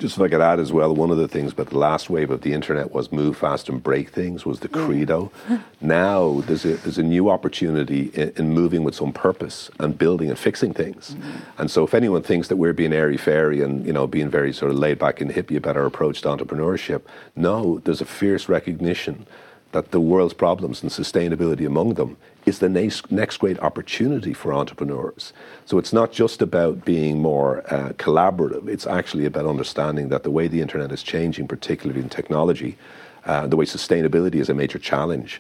[0.02, 2.32] Just if I could add as well, one of the things about the last wave
[2.32, 5.32] of the internet was move fast and break things was the credo.
[5.80, 10.30] now there's a there's a new opportunity in, in, moving with some purpose and building
[10.30, 11.12] and fixing things.
[11.12, 11.60] Mm-hmm.
[11.60, 14.52] And so if anyone thinks that we're being airy fairy and you know being very
[14.52, 17.04] sort of laid back and hippie about our approach to entrepreneurship,
[17.36, 19.28] no, there's a fierce recognition
[19.72, 24.54] that the world's problems and sustainability among them is the next, next great opportunity for
[24.54, 25.32] entrepreneurs.
[25.66, 30.32] So it's not just about being more uh, collaborative, it's actually about understanding that the
[30.32, 32.78] way the internet is changing, particularly in technology,
[33.26, 35.40] uh, the way sustainability is a major challenge,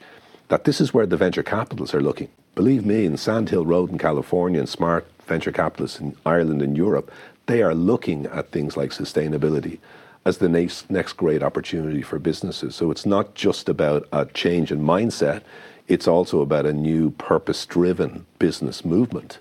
[0.49, 2.29] that this is where the venture capitalists are looking.
[2.55, 6.77] Believe me, in Sand Hill Road in California and smart venture capitalists in Ireland and
[6.77, 7.11] Europe,
[7.47, 9.79] they are looking at things like sustainability
[10.25, 12.75] as the next, next great opportunity for businesses.
[12.75, 15.41] So it's not just about a change in mindset,
[15.87, 19.39] it's also about a new purpose driven business movement.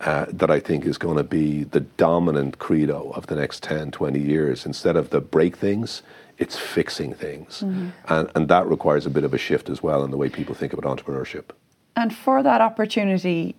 [0.00, 3.92] Uh, that I think is going to be the dominant credo of the next 10,
[3.92, 4.66] 20 years.
[4.66, 6.02] Instead of the break things,
[6.38, 7.60] it's fixing things.
[7.60, 7.90] Mm-hmm.
[8.08, 10.56] And, and that requires a bit of a shift as well in the way people
[10.56, 11.50] think about entrepreneurship.
[11.94, 13.54] And for that opportunity,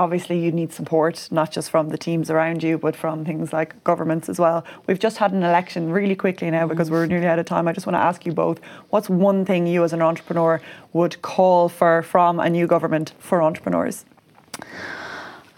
[0.00, 3.84] obviously you need support, not just from the teams around you, but from things like
[3.84, 4.64] governments as well.
[4.86, 7.68] We've just had an election really quickly now because we're nearly out of time.
[7.68, 10.60] I just want to ask you both what's one thing you as an entrepreneur
[10.94, 14.06] would call for from a new government for entrepreneurs?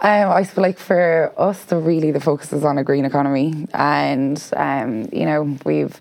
[0.01, 3.69] Um, I feel like for us, the really the focus is on a green economy,
[3.73, 6.01] and um, you know we've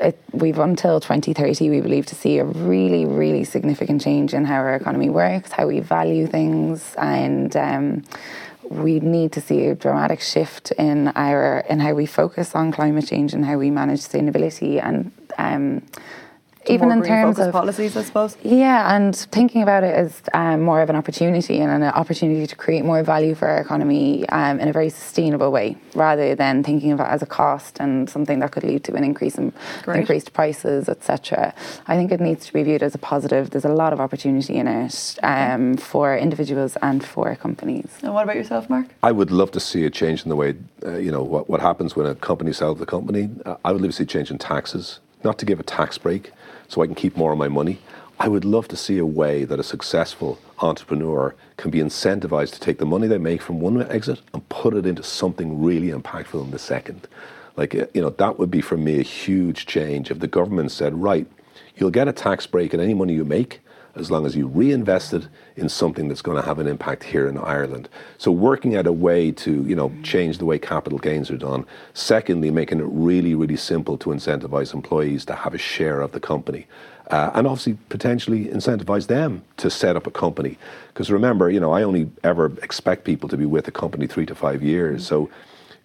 [0.00, 4.56] it, we've until 2030, we believe, to see a really, really significant change in how
[4.56, 8.02] our economy works, how we value things, and um,
[8.70, 13.06] we need to see a dramatic shift in our in how we focus on climate
[13.06, 15.12] change and how we manage sustainability and.
[15.38, 15.82] Um,
[16.68, 18.36] even in terms of policies, I suppose.
[18.42, 22.56] Yeah, and thinking about it as um, more of an opportunity and an opportunity to
[22.56, 26.92] create more value for our economy um, in a very sustainable way, rather than thinking
[26.92, 30.00] of it as a cost and something that could lead to an increase in Great.
[30.00, 31.54] increased prices, etc.
[31.86, 33.50] I think it needs to be viewed as a positive.
[33.50, 37.88] There's a lot of opportunity in it um, for individuals and for companies.
[38.02, 38.86] And what about yourself, Mark?
[39.02, 41.60] I would love to see a change in the way, uh, you know, what, what
[41.60, 43.30] happens when a company sells the company.
[43.46, 45.96] Uh, I would love to see a change in taxes, not to give a tax
[45.96, 46.32] break
[46.70, 47.80] so I can keep more of my money.
[48.20, 52.60] I would love to see a way that a successful entrepreneur can be incentivized to
[52.60, 56.44] take the money they make from one exit and put it into something really impactful
[56.44, 57.08] in the second.
[57.56, 60.70] Like, uh, you know, that would be for me a huge change if the government
[60.70, 61.26] said, right,
[61.76, 63.60] you'll get a tax break on any money you make
[63.94, 67.28] as long as you reinvest it in something that's going to have an impact here
[67.28, 67.88] in Ireland.
[68.18, 71.66] So working at a way to, you know, change the way capital gains are done.
[71.94, 76.20] Secondly, making it really, really simple to incentivize employees to have a share of the
[76.20, 76.66] company.
[77.10, 80.56] Uh, and obviously potentially incentivize them to set up a company.
[80.88, 84.26] Because remember, you know, I only ever expect people to be with a company three
[84.26, 85.06] to five years.
[85.06, 85.28] So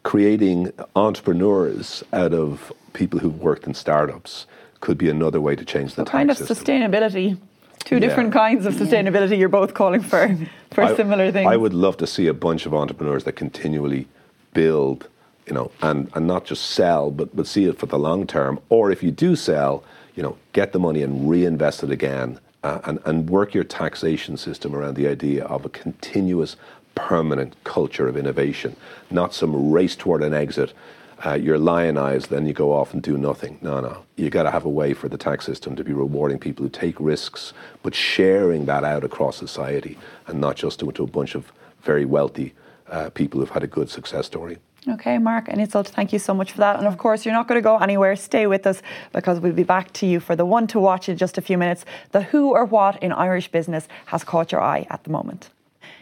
[0.04, 4.46] creating entrepreneurs out of people who've worked in startups
[4.82, 6.58] could be another way to change the kind of system.
[6.58, 7.40] sustainability
[7.80, 8.40] two different yeah.
[8.40, 9.38] kinds of sustainability yeah.
[9.38, 10.36] you're both calling for
[10.72, 11.48] for I, similar things.
[11.48, 14.08] I would love to see a bunch of entrepreneurs that continually
[14.54, 15.08] build,
[15.48, 18.60] you know, and, and not just sell, but, but see it for the long term.
[18.70, 19.84] Or if you do sell,
[20.16, 24.38] you know, get the money and reinvest it again uh, and, and work your taxation
[24.38, 26.56] system around the idea of a continuous
[26.96, 28.76] permanent culture of innovation,
[29.12, 30.74] not some race toward an exit
[31.24, 33.58] uh, you're lionized, then you go off and do nothing.
[33.62, 34.04] No, no.
[34.16, 36.70] You got to have a way for the tax system to be rewarding people who
[36.70, 39.98] take risks, but sharing that out across society
[40.28, 41.52] and not just to, to a bunch of
[41.82, 42.54] very wealthy
[42.90, 44.58] uh, people who've had a good success story.
[44.88, 46.78] Okay, Mark and Iseult, thank you so much for that.
[46.78, 48.16] And of course, you're not going to go anywhere.
[48.16, 51.18] Stay with us because we'll be back to you for the one to watch in
[51.18, 51.86] just a few minutes.
[52.12, 55.50] The who or what in Irish business has caught your eye at the moment.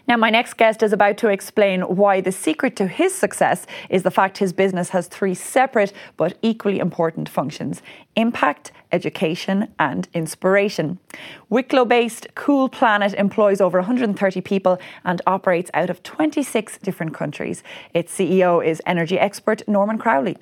[0.07, 4.03] Now, my next guest is about to explain why the secret to his success is
[4.03, 7.81] the fact his business has three separate but equally important functions
[8.15, 10.99] impact, education, and inspiration.
[11.49, 17.63] Wicklow based Cool Planet employs over 130 people and operates out of 26 different countries.
[17.93, 20.37] Its CEO is energy expert Norman Crowley.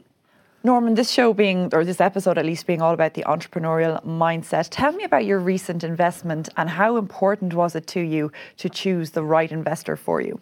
[0.64, 4.68] Norman, this show being, or this episode at least, being all about the entrepreneurial mindset,
[4.70, 9.12] tell me about your recent investment and how important was it to you to choose
[9.12, 10.40] the right investor for you?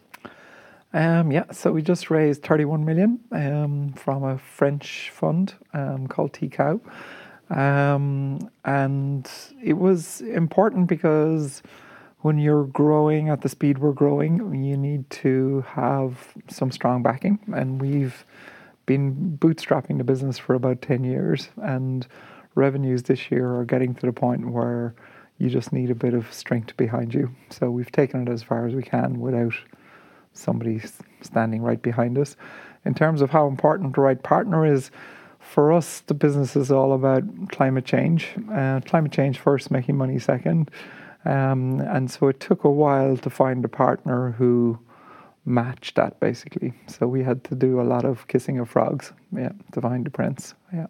[0.91, 6.33] Um, yeah, so we just raised 31 million um, from a French fund um, called
[6.33, 6.81] Tikehau.
[7.49, 9.29] Um, and
[9.63, 11.63] it was important because
[12.19, 17.39] when you're growing at the speed we're growing, you need to have some strong backing.
[17.53, 18.25] And we've
[18.89, 22.07] been bootstrapping the business for about 10 years, and
[22.55, 24.95] revenues this year are getting to the point where
[25.37, 27.29] you just need a bit of strength behind you.
[27.51, 29.53] So we've taken it as far as we can without
[30.33, 30.81] somebody
[31.21, 32.35] standing right behind us.
[32.83, 34.89] In terms of how important the right partner is,
[35.37, 38.33] for us, the business is all about climate change.
[38.51, 40.71] Uh, climate change first, making money second.
[41.25, 44.79] Um, and so it took a while to find a partner who
[45.49, 46.73] match that basically.
[46.87, 50.11] So we had to do a lot of kissing of frogs, yeah, to find the
[50.11, 50.53] prince.
[50.73, 50.87] Yeah.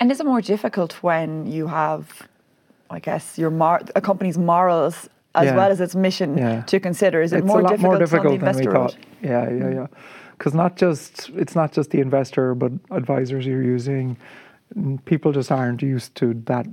[0.00, 2.28] And is it more difficult when you have,
[2.90, 5.56] I guess, your mar- a company's morals as yeah.
[5.56, 6.62] well as its mission yeah.
[6.62, 7.22] to consider?
[7.22, 8.96] Is it it's more, difficult more difficult than we thought?
[9.22, 9.86] Yeah, yeah, yeah.
[10.36, 14.18] Because not just it's not just the investor, but advisors you're using.
[15.04, 16.66] People just aren't used to that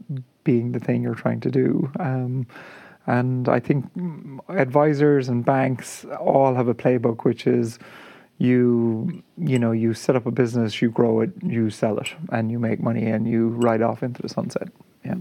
[0.44, 1.90] being the thing you're trying to do.
[2.00, 2.46] Um,
[3.06, 3.86] And I think
[4.50, 7.80] advisors and banks all have a playbook, which is
[8.38, 12.52] you you know you set up a business, you grow it, you sell it, and
[12.52, 14.70] you make money, and you ride off into the sunset.
[15.04, 15.16] Yeah.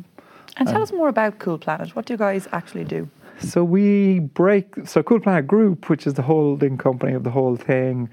[0.57, 1.97] And tell um, us more about Cool Planet.
[1.97, 3.09] What do you guys actually do?
[3.40, 4.87] So we break.
[4.87, 8.09] So Cool Planet Group, which is the holding company of the whole thing,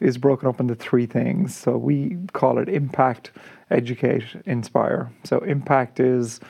[0.00, 1.54] is broken up into three things.
[1.54, 3.32] So we call it impact,
[3.70, 5.12] educate, inspire.
[5.24, 6.40] So impact is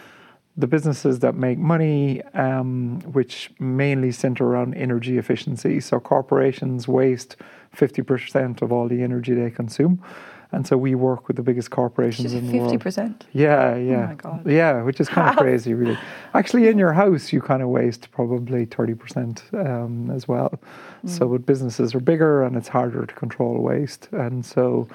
[0.56, 5.80] the businesses that make money, um, which mainly center around energy efficiency.
[5.80, 7.36] So corporations waste
[7.76, 10.02] 50% of all the energy they consume.
[10.54, 12.78] And so we work with the biggest corporations in the world.
[12.78, 13.22] 50%?
[13.32, 14.04] Yeah, yeah.
[14.04, 14.46] Oh my God.
[14.50, 15.96] Yeah, which is kind of crazy, really.
[16.34, 20.52] Actually, in your house, you kind of waste probably 30% um, as well.
[21.06, 21.32] So, Mm.
[21.32, 24.10] but businesses are bigger and it's harder to control waste.
[24.12, 24.86] And so,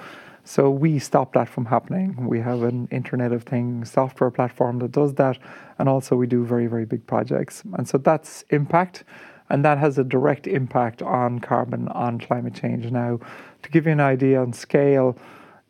[0.47, 2.25] so we stop that from happening.
[2.25, 5.37] We have an Internet of Things software platform that does that.
[5.77, 7.63] And also, we do very, very big projects.
[7.73, 9.03] And so that's impact.
[9.49, 12.89] And that has a direct impact on carbon, on climate change.
[12.89, 13.19] Now,
[13.61, 15.17] to give you an idea on scale,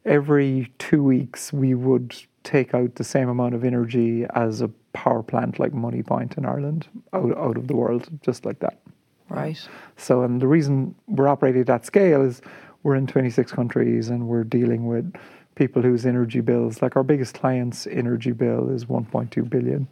[0.05, 5.23] every two weeks we would take out the same amount of energy as a power
[5.23, 8.79] plant like Moneypoint in Ireland out, out of the world, just like that.
[9.27, 9.59] Right.
[9.97, 12.41] So, and the reason we're operating at that scale is
[12.83, 15.13] we're in 26 countries and we're dealing with
[15.55, 19.87] people whose energy bills, like our biggest client's energy bill is 1.2 billion.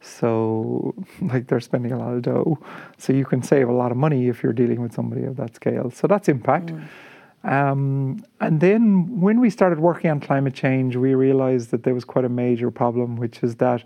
[0.00, 2.58] So, like they're spending a lot of dough.
[2.98, 5.56] So, you can save a lot of money if you're dealing with somebody of that
[5.56, 5.90] scale.
[5.90, 6.72] So, that's impact.
[7.44, 12.04] Um, and then when we started working on climate change, we realized that there was
[12.04, 13.84] quite a major problem, which is that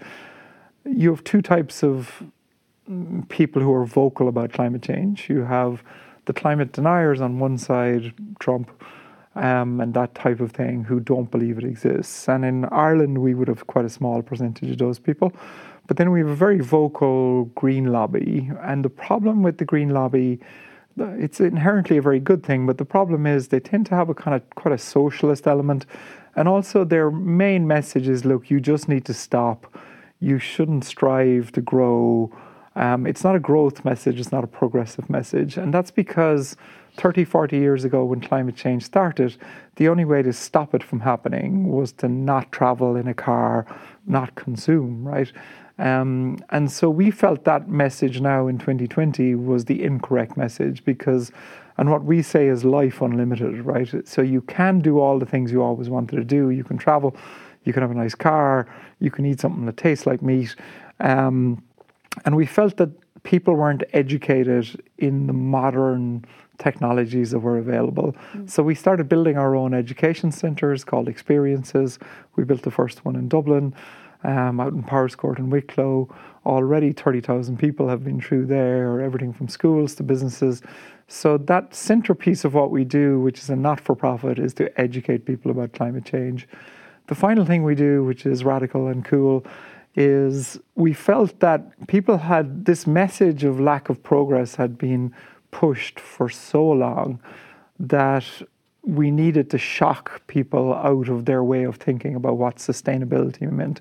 [0.85, 2.23] you have two types of
[2.91, 5.29] mm, people who are vocal about climate change.
[5.29, 5.83] You have
[6.31, 8.71] the climate deniers on one side, Trump,
[9.35, 12.29] um, and that type of thing, who don't believe it exists.
[12.29, 15.33] And in Ireland, we would have quite a small percentage of those people.
[15.89, 18.49] But then we have a very vocal green lobby.
[18.63, 20.39] And the problem with the green lobby,
[20.97, 24.15] it's inherently a very good thing, but the problem is they tend to have a
[24.15, 25.85] kind of quite a socialist element.
[26.37, 29.67] And also, their main message is look, you just need to stop.
[30.21, 32.31] You shouldn't strive to grow.
[32.81, 35.59] Um, it's not a growth message, it's not a progressive message.
[35.59, 36.57] And that's because
[36.97, 39.37] 30, 40 years ago, when climate change started,
[39.77, 43.67] the only way to stop it from happening was to not travel in a car,
[44.07, 45.31] not consume, right?
[45.77, 51.31] Um, and so we felt that message now in 2020 was the incorrect message because,
[51.77, 54.09] and what we say is life unlimited, right?
[54.09, 56.49] So you can do all the things you always wanted to do.
[56.49, 57.15] You can travel,
[57.65, 58.67] you can have a nice car,
[59.01, 60.57] you can eat something that tastes like meat.
[61.01, 61.63] Um,
[62.25, 62.91] and we felt that
[63.23, 66.25] people weren't educated in the modern
[66.59, 68.15] technologies that were available.
[68.47, 71.99] So we started building our own education centres called Experiences.
[72.37, 73.75] We built the first one in Dublin,
[74.25, 76.15] um, out in Powerscourt in Wicklow.
[76.45, 80.63] Already 30,000 people have been through there, everything from schools to businesses.
[81.09, 85.51] So that centerpiece of what we do, which is a not-for-profit, is to educate people
[85.51, 86.47] about climate change.
[87.09, 89.45] The final thing we do, which is radical and cool,
[89.95, 95.13] is we felt that people had this message of lack of progress had been
[95.51, 97.21] pushed for so long
[97.79, 98.25] that
[98.83, 103.81] we needed to shock people out of their way of thinking about what sustainability meant.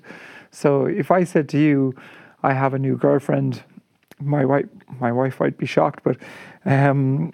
[0.50, 1.94] So if I said to you,
[2.42, 3.62] I have a new girlfriend,
[4.20, 4.66] my wife,
[4.98, 6.16] my wife might be shocked, but
[6.64, 7.32] um,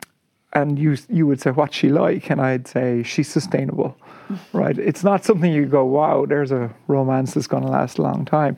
[0.57, 3.97] and you you would say what's she like, and I'd say she's sustainable,
[4.53, 4.79] right?
[4.79, 8.25] It's not something you go, wow, there's a romance that's going to last a long
[8.25, 8.57] time.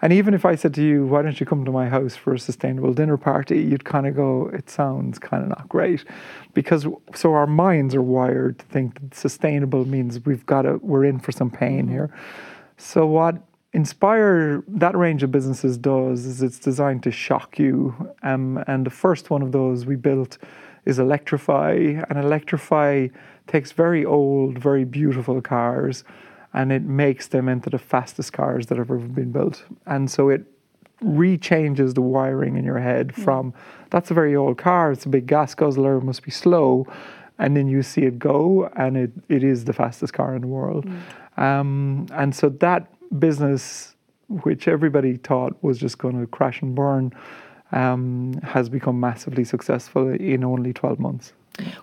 [0.00, 2.34] And even if I said to you, why don't you come to my house for
[2.34, 6.04] a sustainable dinner party, you'd kind of go, it sounds kind of not great,
[6.54, 11.04] because so our minds are wired to think that sustainable means we've got to we're
[11.04, 12.10] in for some pain here.
[12.76, 13.42] So what
[13.74, 17.94] Inspire that range of businesses does is it's designed to shock you.
[18.22, 20.38] Um, and the first one of those we built
[20.84, 22.02] is Electrify.
[22.08, 23.08] And Electrify
[23.46, 26.04] takes very old, very beautiful cars
[26.54, 29.64] and it makes them into the fastest cars that have ever been built.
[29.86, 30.44] And so it
[31.02, 33.54] rechanges the wiring in your head from
[33.90, 36.86] that's a very old car, it's a big gas guzzler, it must be slow.
[37.38, 40.48] And then you see it go, and it, it is the fastest car in the
[40.48, 40.90] world.
[41.36, 43.94] Um, and so that business,
[44.42, 47.12] which everybody thought was just going to crash and burn,
[47.72, 51.32] um, has become massively successful in only 12 months.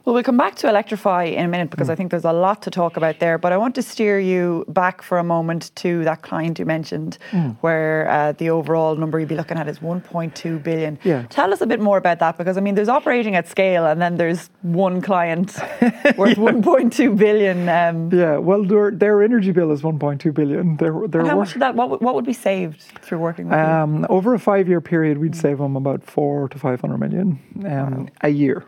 [0.04, 2.62] Well, we'll come back to electrify in a minute because I think there's a lot
[2.64, 3.38] to talk about there.
[3.38, 7.18] But I want to steer you back for a moment to that client you mentioned,
[7.62, 10.98] where uh, the overall number you'd be looking at is 1.2 billion.
[11.04, 11.24] Yeah.
[11.30, 14.02] Tell us a bit more about that because I mean, there's operating at scale, and
[14.02, 15.56] then there's one client
[16.18, 17.68] worth 1.2 billion.
[17.70, 20.78] Um, Yeah, well, their, their energy bill is 1.2 billion.
[20.78, 21.76] They're, they're and how worth- much of that?
[21.76, 23.64] What, would- what would be saved through working with you?
[23.64, 28.10] Um, over a five-year period, we'd save them about four to five hundred million um,
[28.22, 28.64] a year.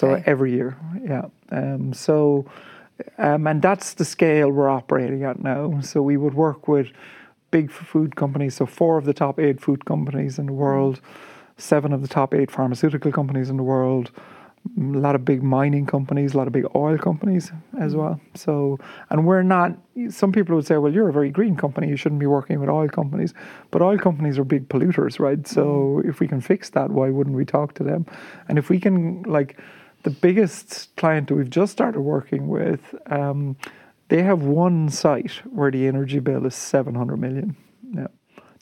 [0.00, 1.26] So every year, yeah.
[1.50, 2.46] Um, so,
[3.18, 5.80] um, and that's the scale we're operating at now.
[5.82, 6.88] So we would work with
[7.50, 8.54] big food companies.
[8.54, 11.02] So four of the top eight food companies in the world,
[11.58, 14.10] seven of the top eight pharmaceutical companies in the world.
[14.78, 18.20] A lot of big mining companies, a lot of big oil companies as well.
[18.34, 18.78] So,
[19.08, 19.72] and we're not.
[20.10, 21.88] Some people would say, "Well, you're a very green company.
[21.88, 23.32] You shouldn't be working with oil companies."
[23.70, 25.48] But oil companies are big polluters, right?
[25.48, 28.04] So, if we can fix that, why wouldn't we talk to them?
[28.48, 29.58] And if we can, like,
[30.02, 33.56] the biggest client that we've just started working with, um,
[34.08, 37.56] they have one site where the energy bill is seven hundred million.
[37.94, 38.06] Yeah,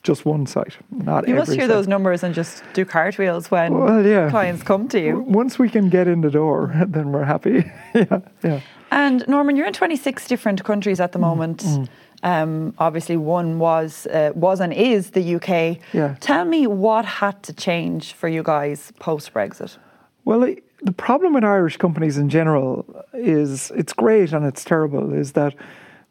[0.03, 1.69] just one site, not you must hear site.
[1.69, 4.31] those numbers and just do cartwheels when Well, yeah.
[4.31, 5.21] clients come to you.
[5.21, 7.71] Once we can get in the door, then we're happy.
[7.95, 8.61] yeah, yeah.
[8.91, 11.63] And Norman, you're in 26 different countries Mm, at the moment.
[12.23, 15.79] Um, obviously, one was uh, was and is the UK.
[15.93, 16.17] Yeah.
[16.21, 19.77] Tell me what had to change for you guys post Brexit.
[20.25, 25.13] Well, it, the problem with Irish companies in general is it's great and it's terrible.
[25.13, 25.55] Is that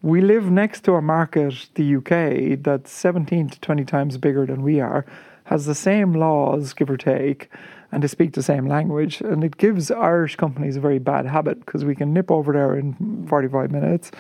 [0.01, 4.61] we live next to a market, the UK, that's 17 to 20 times bigger than
[4.61, 5.05] we are,
[5.45, 7.49] has the same laws, give or take,
[7.91, 9.21] and they speak the same language.
[9.21, 12.75] And it gives Irish companies a very bad habit because we can nip over there
[12.75, 14.11] in 45 minutes.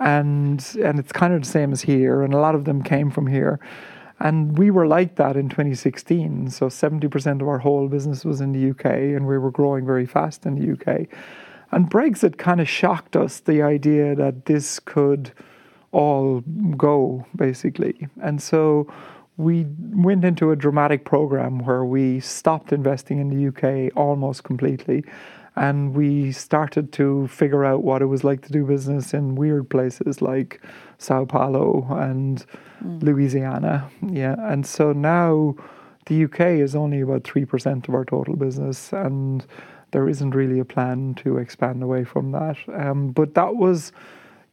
[0.00, 3.10] And, and it's kind of the same as here, and a lot of them came
[3.10, 3.60] from here.
[4.20, 6.50] And we were like that in 2016.
[6.50, 10.06] So 70% of our whole business was in the UK, and we were growing very
[10.06, 11.08] fast in the UK.
[11.72, 15.32] And Brexit kind of shocked us the idea that this could
[15.90, 16.40] all
[16.76, 18.08] go, basically.
[18.22, 18.86] And so
[19.36, 25.04] we went into a dramatic program where we stopped investing in the UK almost completely.
[25.56, 29.70] And we started to figure out what it was like to do business in weird
[29.70, 30.60] places like
[30.98, 32.44] Sao Paulo and
[32.82, 33.88] Louisiana.
[34.10, 34.34] Yeah.
[34.38, 35.54] And so now
[36.06, 38.92] the UK is only about 3% of our total business.
[38.92, 39.46] And
[39.92, 42.56] there isn't really a plan to expand away from that.
[42.74, 43.92] Um, but that was,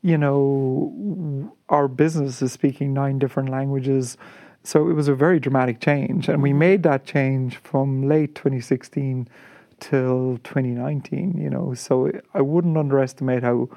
[0.04, 4.18] you know, our business is speaking nine different languages.
[4.64, 6.30] So it was a very dramatic change.
[6.30, 9.28] And we made that change from late 2016
[9.82, 11.74] till 2019, you know.
[11.74, 13.68] So I wouldn't underestimate how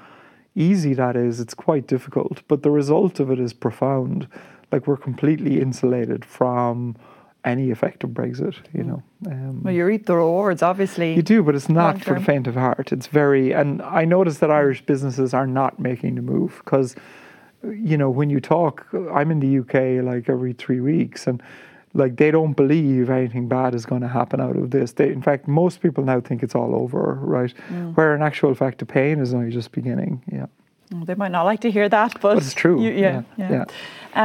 [0.54, 1.40] easy that is.
[1.40, 4.28] It's quite difficult, but the result of it is profound.
[4.70, 6.96] Like we're completely insulated from
[7.44, 9.02] any effect of Brexit, you know.
[9.26, 11.14] Um, Well, you reap the rewards, obviously.
[11.14, 12.90] you do, but it's not for the faint of heart.
[12.92, 16.96] It's very, and I notice that Irish businesses are not making the move because,
[17.62, 21.42] you know, when you talk, I'm in the UK like every three weeks, and
[21.94, 24.92] like they don't believe anything bad is going to happen out of this.
[24.92, 27.54] They, in fact, most people now think it's all over, right?
[27.70, 27.96] Mm.
[27.96, 30.22] Where in actual fact, the pain is only just beginning.
[30.30, 30.46] Yeah.
[30.90, 33.64] They might not like to hear that, but, But it's true, you- yeah, yeah, yeah.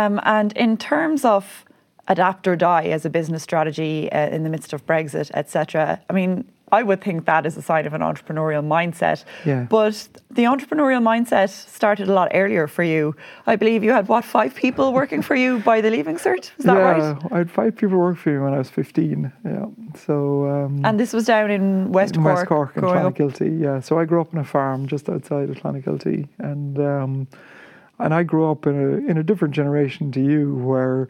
[0.05, 1.65] Um, and in terms of
[2.07, 6.01] adapt or die as a business strategy uh, in the midst of Brexit, etc.
[6.09, 9.23] I mean, I would think that is a sign of an entrepreneurial mindset.
[9.45, 9.65] Yeah.
[9.69, 13.15] But the entrepreneurial mindset started a lot earlier for you.
[13.47, 16.51] I believe you had what five people working for you by the leaving cert.
[16.57, 17.31] Is that yeah, right?
[17.31, 19.31] I had five people work for me when I was 15.
[19.45, 19.65] Yeah.
[20.05, 22.35] So, um, And this was down in West in Cork.
[22.35, 22.83] West Cork up.
[22.83, 23.59] Clonakilty.
[23.59, 27.27] Yeah, so I grew up on a farm just outside of Clonakilty, and um,
[27.97, 31.09] and I grew up in a in a different generation to you, where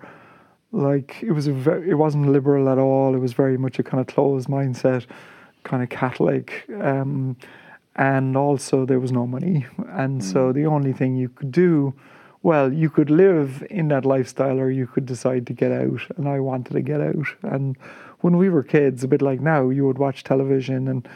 [0.72, 3.16] like it was a very, it wasn't liberal at all.
[3.16, 5.06] It was very much a kind of closed mindset,
[5.64, 7.36] kind of Catholic, um,
[7.96, 11.94] and also there was no money, and so the only thing you could do.
[12.42, 16.00] Well, you could live in that lifestyle or you could decide to get out.
[16.16, 17.28] And I wanted to get out.
[17.44, 17.76] And
[18.22, 21.08] when we were kids, a bit like now, you would watch television and,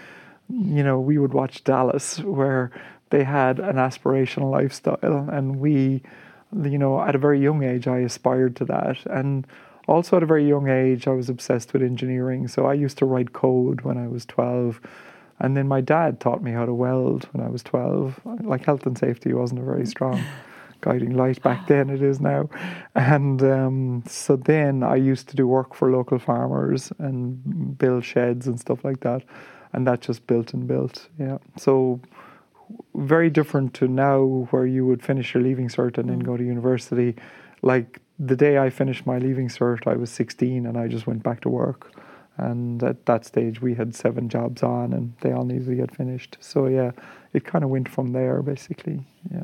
[0.49, 2.71] you know, we would watch Dallas where
[3.09, 5.29] they had an aspirational lifestyle.
[5.31, 6.03] And we,
[6.61, 8.97] you know, at a very young age, I aspired to that.
[9.05, 9.47] And
[9.87, 12.47] also at a very young age, I was obsessed with engineering.
[12.47, 14.79] So I used to write code when I was 12.
[15.39, 18.21] And then my dad taught me how to weld when I was 12.
[18.41, 20.23] Like health and safety wasn't a very strong
[20.83, 22.49] guiding light back then it is now
[22.93, 28.47] and um, so then i used to do work for local farmers and build sheds
[28.47, 29.23] and stuff like that
[29.71, 31.99] and that just built and built yeah so
[32.95, 36.43] very different to now where you would finish your leaving cert and then go to
[36.43, 37.15] university
[37.63, 41.23] like the day i finished my leaving cert i was 16 and i just went
[41.23, 41.91] back to work
[42.37, 45.95] And at that stage, we had seven jobs on, and they all needed to get
[45.95, 46.37] finished.
[46.39, 46.91] So yeah,
[47.33, 49.01] it kind of went from there, basically.
[49.31, 49.43] Yeah.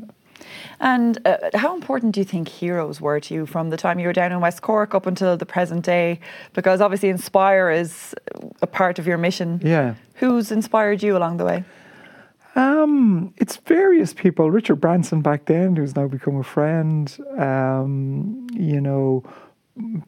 [0.80, 4.06] And uh, how important do you think heroes were to you from the time you
[4.06, 6.18] were down in West Cork up until the present day?
[6.52, 8.14] Because obviously, Inspire is
[8.60, 9.60] a part of your mission.
[9.62, 9.94] Yeah.
[10.14, 11.64] Who's inspired you along the way?
[12.56, 14.50] Um, it's various people.
[14.50, 17.16] Richard Branson back then, who's now become a friend.
[17.38, 19.22] Um, you know,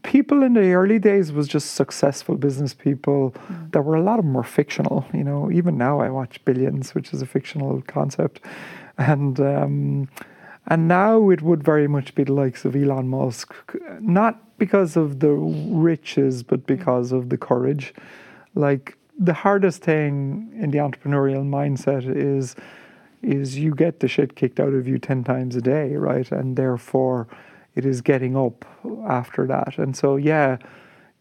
[0.03, 3.33] people in the early days was just successful business people.
[3.33, 3.73] Mm.
[3.73, 5.07] There were a lot of them were fictional.
[5.13, 8.41] You know, even now I watch Billions, which is a fictional concept,
[8.99, 10.09] and um,
[10.67, 13.55] and now it would very much be the likes of Elon Musk,
[14.01, 17.95] not because of the riches, but because of the courage.
[18.55, 22.57] Like the hardest thing in the entrepreneurial mindset is
[23.23, 26.31] is you get the shit kicked out of you 10 times a day right?
[26.33, 27.29] And therefore
[27.77, 28.65] it is getting up
[29.07, 29.79] after that.
[29.79, 30.59] And so yeah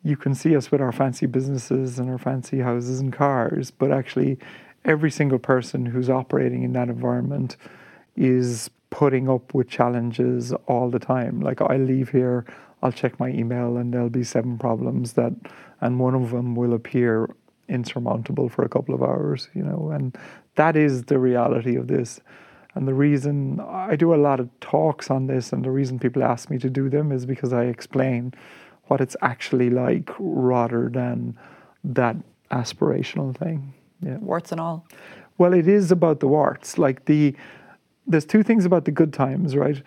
[0.04, 3.92] you can see us with our fancy businesses and our fancy houses and cars but
[3.92, 4.40] actually
[4.84, 7.56] every single person who's operating in that environment
[8.16, 11.40] is putting up with challenges all the time.
[11.40, 12.46] Like i leave here
[12.82, 15.34] i'll check my email and there'll be seven problems that
[15.82, 17.30] and one of them will appear
[17.72, 20.16] insurmountable for a couple of hours, you know, and
[20.56, 22.20] that is the reality of this.
[22.76, 26.24] And the reason I do a lot of talks on this, and the reason people
[26.24, 28.34] ask me to do them is because I explain
[28.86, 31.38] what it's actually like rather than
[31.84, 32.16] that
[32.52, 33.74] aspirational thing.
[34.02, 34.18] Yeah.
[34.18, 34.88] Warts and all.
[35.38, 36.78] Well, it is about the warts.
[36.78, 37.36] Like the,
[38.08, 39.82] there's two things about the good times, right?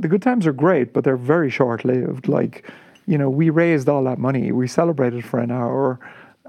[0.00, 2.28] The good times are great, but they're very short lived.
[2.28, 2.70] Like,
[3.06, 5.98] you know, we raised all that money, we celebrated for an hour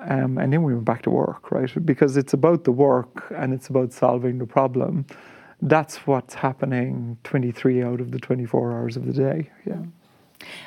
[0.07, 1.85] um, and then we went back to work, right?
[1.85, 5.05] Because it's about the work and it's about solving the problem.
[5.61, 9.49] That's what's happening 23 out of the 24 hours of the day.
[9.65, 9.83] Yeah.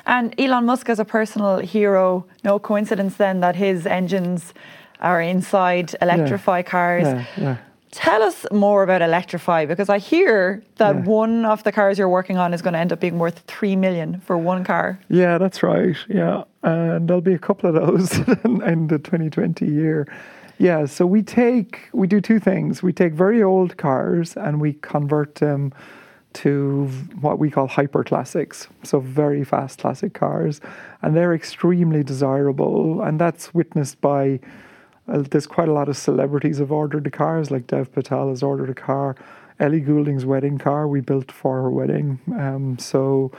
[0.07, 4.55] And Elon Musk as a personal hero, no coincidence then that his engines
[5.01, 6.63] are inside electrify yeah.
[6.63, 7.05] cars.
[7.05, 7.57] Yeah, yeah.
[7.91, 11.03] Tell us more about Electrify because I hear that yeah.
[11.03, 13.77] one of the cars you're working on is going to end up being worth three
[13.77, 14.99] million for one car.
[15.09, 15.97] Yeah, that's right.
[16.09, 18.13] Yeah, and there'll be a couple of those
[18.45, 20.07] in the 2020 year.
[20.59, 22.83] Yeah, so we take we do two things.
[22.83, 25.73] We take very old cars and we convert them
[26.35, 26.87] to
[27.21, 30.61] what we call hyper classics, so very fast classic cars,
[31.01, 34.39] and they're extremely desirable, and that's witnessed by
[35.09, 38.43] uh, there's quite a lot of celebrities have ordered the cars, like Dev Patel has
[38.43, 39.17] ordered a car.
[39.59, 42.21] Ellie Goulding's wedding car we built for her wedding.
[42.39, 43.33] Um, so,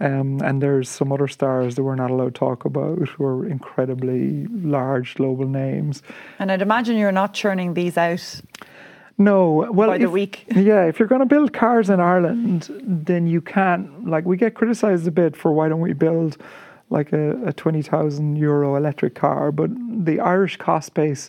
[0.00, 3.46] um, and there's some other stars that we're not allowed to talk about who are
[3.46, 6.02] incredibly large global names.
[6.38, 8.40] And I'd imagine you're not churning these out.
[9.16, 10.46] No, well, by the if, week.
[10.54, 14.08] Yeah, if you're going to build cars in Ireland, then you can't.
[14.08, 16.36] Like, we get criticised a bit for why don't we build
[16.94, 19.70] like a, a 20,000 euro electric car, but
[20.04, 21.28] the Irish cost base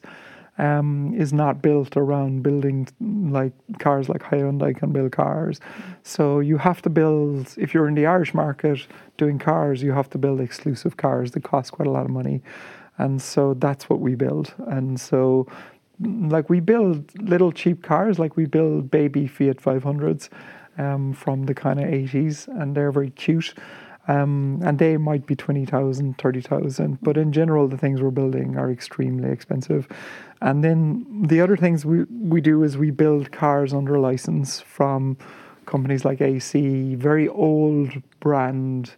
[0.58, 5.60] um, is not built around building like cars like Hyundai can build cars.
[6.04, 8.88] So you have to build, if you're in the Irish market
[9.18, 12.42] doing cars, you have to build exclusive cars that cost quite a lot of money.
[12.98, 14.54] And so that's what we build.
[14.68, 15.48] And so,
[16.00, 20.30] like, we build little cheap cars, like we build baby Fiat 500s
[20.78, 23.54] um, from the kind of 80s, and they're very cute.
[24.08, 28.72] Um, and they might be 20,000, 30,000, but in general, the things we're building are
[28.72, 29.88] extremely expensive.
[30.42, 35.18] And then the other things we, we do is we build cars under license from
[35.66, 37.90] companies like AC, very old
[38.20, 38.94] brand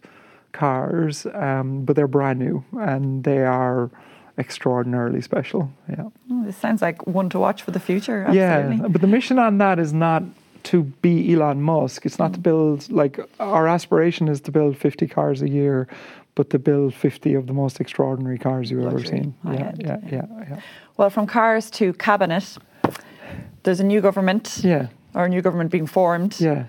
[0.52, 3.90] cars, um, but they're brand new and they are
[4.38, 5.70] extraordinarily special.
[5.88, 6.08] Yeah.
[6.30, 8.24] Oh, this sounds like one to watch for the future.
[8.26, 8.76] Absolutely.
[8.76, 10.22] Yeah, but the mission on that is not
[10.64, 12.06] to be Elon Musk.
[12.06, 12.42] It's not to mm.
[12.42, 15.88] build like our aspiration is to build 50 cars a year,
[16.34, 19.34] but to build 50 of the most extraordinary cars you've ever seen.
[19.44, 20.60] Yeah, yeah, yeah, yeah.
[20.96, 22.58] Well, from cars to cabinet,
[23.62, 24.60] there's a new government.
[24.62, 24.88] Yeah.
[25.14, 26.38] Or a new government being formed.
[26.40, 26.66] Yeah.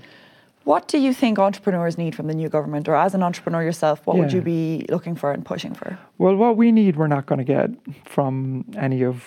[0.63, 4.05] What do you think entrepreneurs need from the new government, or as an entrepreneur yourself,
[4.05, 4.21] what yeah.
[4.21, 5.97] would you be looking for and pushing for?
[6.17, 7.69] Well, what we need, we're not going to get
[8.05, 9.23] from any of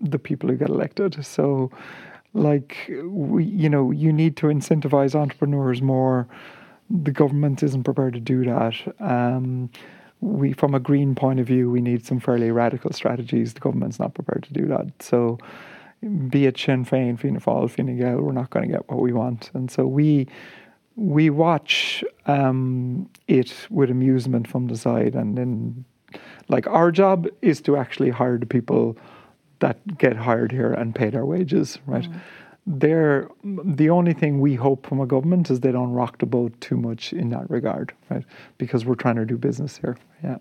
[0.00, 1.24] the people who get elected.
[1.24, 1.70] So,
[2.32, 6.28] like we, you know, you need to incentivize entrepreneurs more.
[6.88, 8.74] The government isn't prepared to do that.
[9.00, 9.70] Um,
[10.20, 13.54] we, from a green point of view, we need some fairly radical strategies.
[13.54, 15.02] The government's not prepared to do that.
[15.02, 15.38] So,
[16.28, 19.12] be it Sinn Féin, Fianna Fáil, Fine Gael, we're not going to get what we
[19.12, 19.50] want.
[19.54, 20.28] And so we
[20.96, 25.84] we watch um, it with amusement from the side, and then
[26.48, 28.96] like our job is to actually hire the people
[29.60, 32.04] that get hired here and paid our wages, right?
[32.10, 32.20] Mm.
[32.66, 33.28] they're
[33.64, 36.76] the only thing we hope from a government is they don't rock the boat too
[36.76, 38.24] much in that regard, right?
[38.58, 39.96] Because we're trying to do business here.
[40.22, 40.38] Yeah.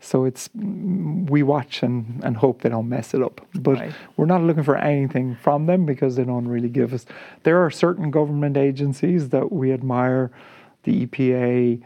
[0.00, 3.40] So it's we watch and, and hope they don't mess it up.
[3.54, 3.92] But Right.
[4.16, 7.04] we're not looking for anything from them because they don't really give us.
[7.42, 10.30] There are certain government agencies that we admire,
[10.84, 11.80] the EPA,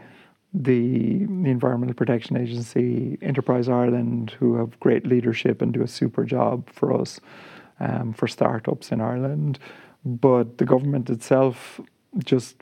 [0.53, 6.25] the, the Environmental Protection Agency, Enterprise Ireland, who have great leadership and do a super
[6.25, 7.19] job for us,
[7.79, 9.59] um, for startups in Ireland.
[10.03, 11.79] But the government itself,
[12.17, 12.57] just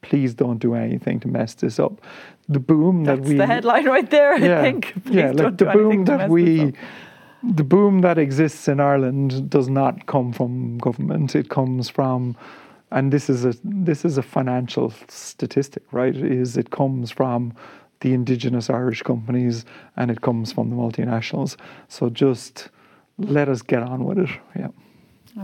[0.00, 2.00] please don't do anything to mess this up.
[2.48, 5.04] The boom that That's we the headline right there, I think.
[5.04, 6.72] Please yeah, like the boom that we,
[7.42, 11.36] the boom that exists in Ireland does not come from government.
[11.36, 12.36] It comes from,
[12.90, 16.16] and this is a this is a financial statistic, right?
[16.16, 17.52] Is it comes from
[18.00, 19.64] the indigenous Irish companies
[19.96, 21.56] and it comes from the multinationals.
[21.88, 22.68] So just
[23.18, 24.30] let us get on with it.
[24.56, 24.68] Yeah.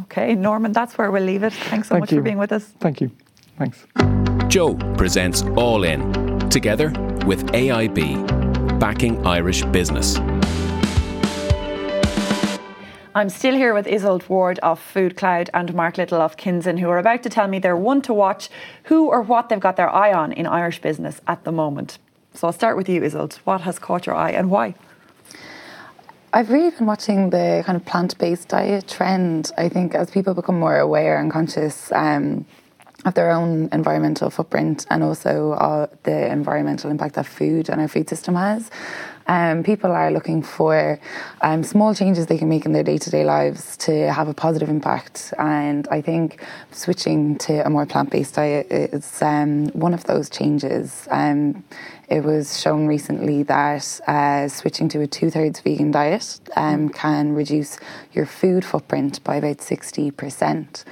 [0.03, 1.53] Okay, Norman, that's where we'll leave it.
[1.53, 2.19] Thanks so Thank much you.
[2.19, 2.65] for being with us.
[2.81, 3.11] Thank you.
[3.59, 3.87] Thanks.
[4.49, 6.89] Joe presents All In, together
[7.27, 10.19] with AIB, backing Irish business.
[13.17, 16.99] I'm still here with Iseult Ward of Foodcloud and Mark Little of Kinzen, who are
[16.99, 18.51] about to tell me their one to watch,
[18.85, 21.99] who or what they've got their eye on in Irish business at the moment.
[22.35, 23.35] So I'll start with you, Iseult.
[23.45, 24.75] What has caught your eye and why?
[26.33, 29.53] I've really been watching the kind of plant based diet trend.
[29.57, 32.45] I think as people become more aware and conscious um,
[33.05, 37.87] of their own environmental footprint and also uh, the environmental impact that food and our
[37.87, 38.73] food system has,
[39.27, 40.99] um, people are looking for
[41.41, 44.35] um, small changes they can make in their day to day lives to have a
[44.35, 45.33] positive impact.
[45.39, 50.29] And I think switching to a more plant based diet is um, one of those
[50.29, 51.09] changes.
[51.11, 51.65] Um,
[52.09, 57.35] it was shown recently that uh, switching to a two thirds vegan diet um, can
[57.35, 57.79] reduce
[58.13, 60.85] your food footprint by about 60%.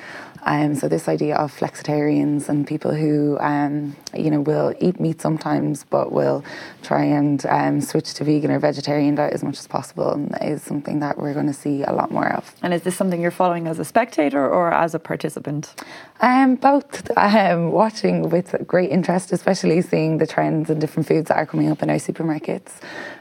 [0.44, 5.20] Um, so this idea of flexitarians and people who, um, you know, will eat meat
[5.20, 6.44] sometimes, but will
[6.82, 11.00] try and um, switch to vegan or vegetarian diet as much as possible is something
[11.00, 12.54] that we're going to see a lot more of.
[12.62, 15.74] And is this something you're following as a spectator or as a participant?
[16.20, 21.36] Um, both um, watching with great interest, especially seeing the trends and different foods that
[21.36, 22.80] are coming up in our supermarkets,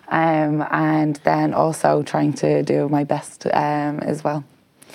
[0.09, 4.43] um, and then also trying to do my best um, as well.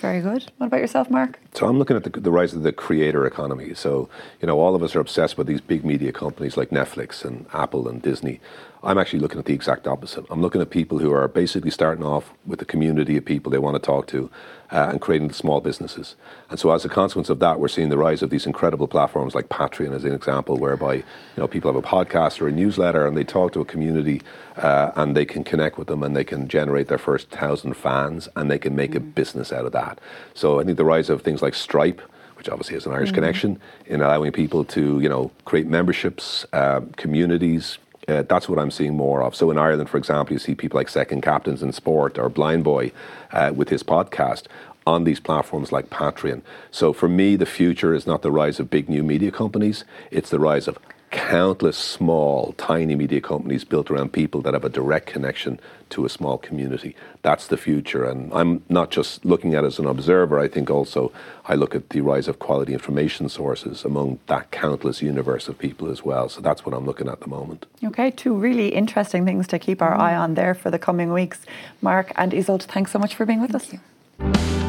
[0.00, 0.50] Very good.
[0.58, 1.38] What about yourself, Mark?
[1.54, 3.72] So I'm looking at the, the rise of the creator economy.
[3.74, 4.08] So,
[4.40, 7.46] you know, all of us are obsessed with these big media companies like Netflix and
[7.52, 8.40] Apple and Disney.
[8.86, 10.24] I'm actually looking at the exact opposite.
[10.30, 13.58] I'm looking at people who are basically starting off with a community of people they
[13.58, 14.30] want to talk to
[14.70, 16.14] uh, and creating small businesses.
[16.50, 19.34] And so, as a consequence of that, we're seeing the rise of these incredible platforms
[19.34, 21.04] like Patreon, as an example, whereby you
[21.36, 24.22] know people have a podcast or a newsletter and they talk to a community
[24.56, 28.28] uh, and they can connect with them and they can generate their first thousand fans
[28.36, 30.00] and they can make a business out of that.
[30.34, 32.00] So, I think the rise of things like Stripe
[32.36, 36.90] which obviously has an Irish connection, in allowing people to, you know, create memberships, um,
[36.90, 37.78] communities.
[38.08, 39.34] Uh, that's what I'm seeing more of.
[39.34, 42.62] So in Ireland, for example, you see people like Second Captains in Sport or Blind
[42.62, 42.92] Boy
[43.32, 44.44] uh, with his podcast
[44.86, 46.42] on these platforms like Patreon.
[46.70, 50.30] So for me, the future is not the rise of big new media companies; it's
[50.30, 50.78] the rise of
[51.10, 56.08] countless small, tiny media companies built around people that have a direct connection to a
[56.08, 56.96] small community.
[57.22, 58.04] That's the future.
[58.04, 61.12] And I'm not just looking at it as an observer, I think also
[61.46, 65.90] I look at the rise of quality information sources among that countless universe of people
[65.90, 66.28] as well.
[66.28, 67.66] So that's what I'm looking at at the moment.
[67.82, 70.02] Okay, two really interesting things to keep our mm-hmm.
[70.02, 71.40] eye on there for the coming weeks.
[71.80, 73.72] Mark and Iseult, thanks so much for being with us.
[73.72, 74.65] you.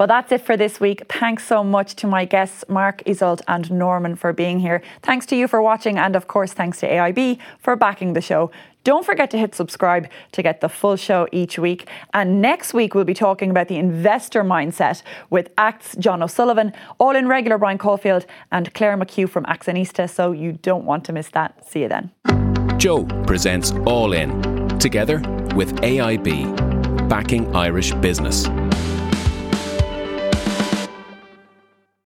[0.00, 1.02] Well, that's it for this week.
[1.12, 4.80] Thanks so much to my guests, Mark, Iseult and Norman, for being here.
[5.02, 8.50] Thanks to you for watching, and of course, thanks to AIB for backing the show.
[8.82, 11.86] Don't forget to hit subscribe to get the full show each week.
[12.14, 17.14] And next week, we'll be talking about the investor mindset with ACT's John O'Sullivan, all
[17.14, 20.08] in regular Brian Caulfield, and Claire McHugh from Axonista.
[20.08, 21.68] So you don't want to miss that.
[21.70, 22.10] See you then.
[22.78, 24.40] Joe presents All In,
[24.78, 25.18] together
[25.54, 28.48] with AIB, backing Irish business.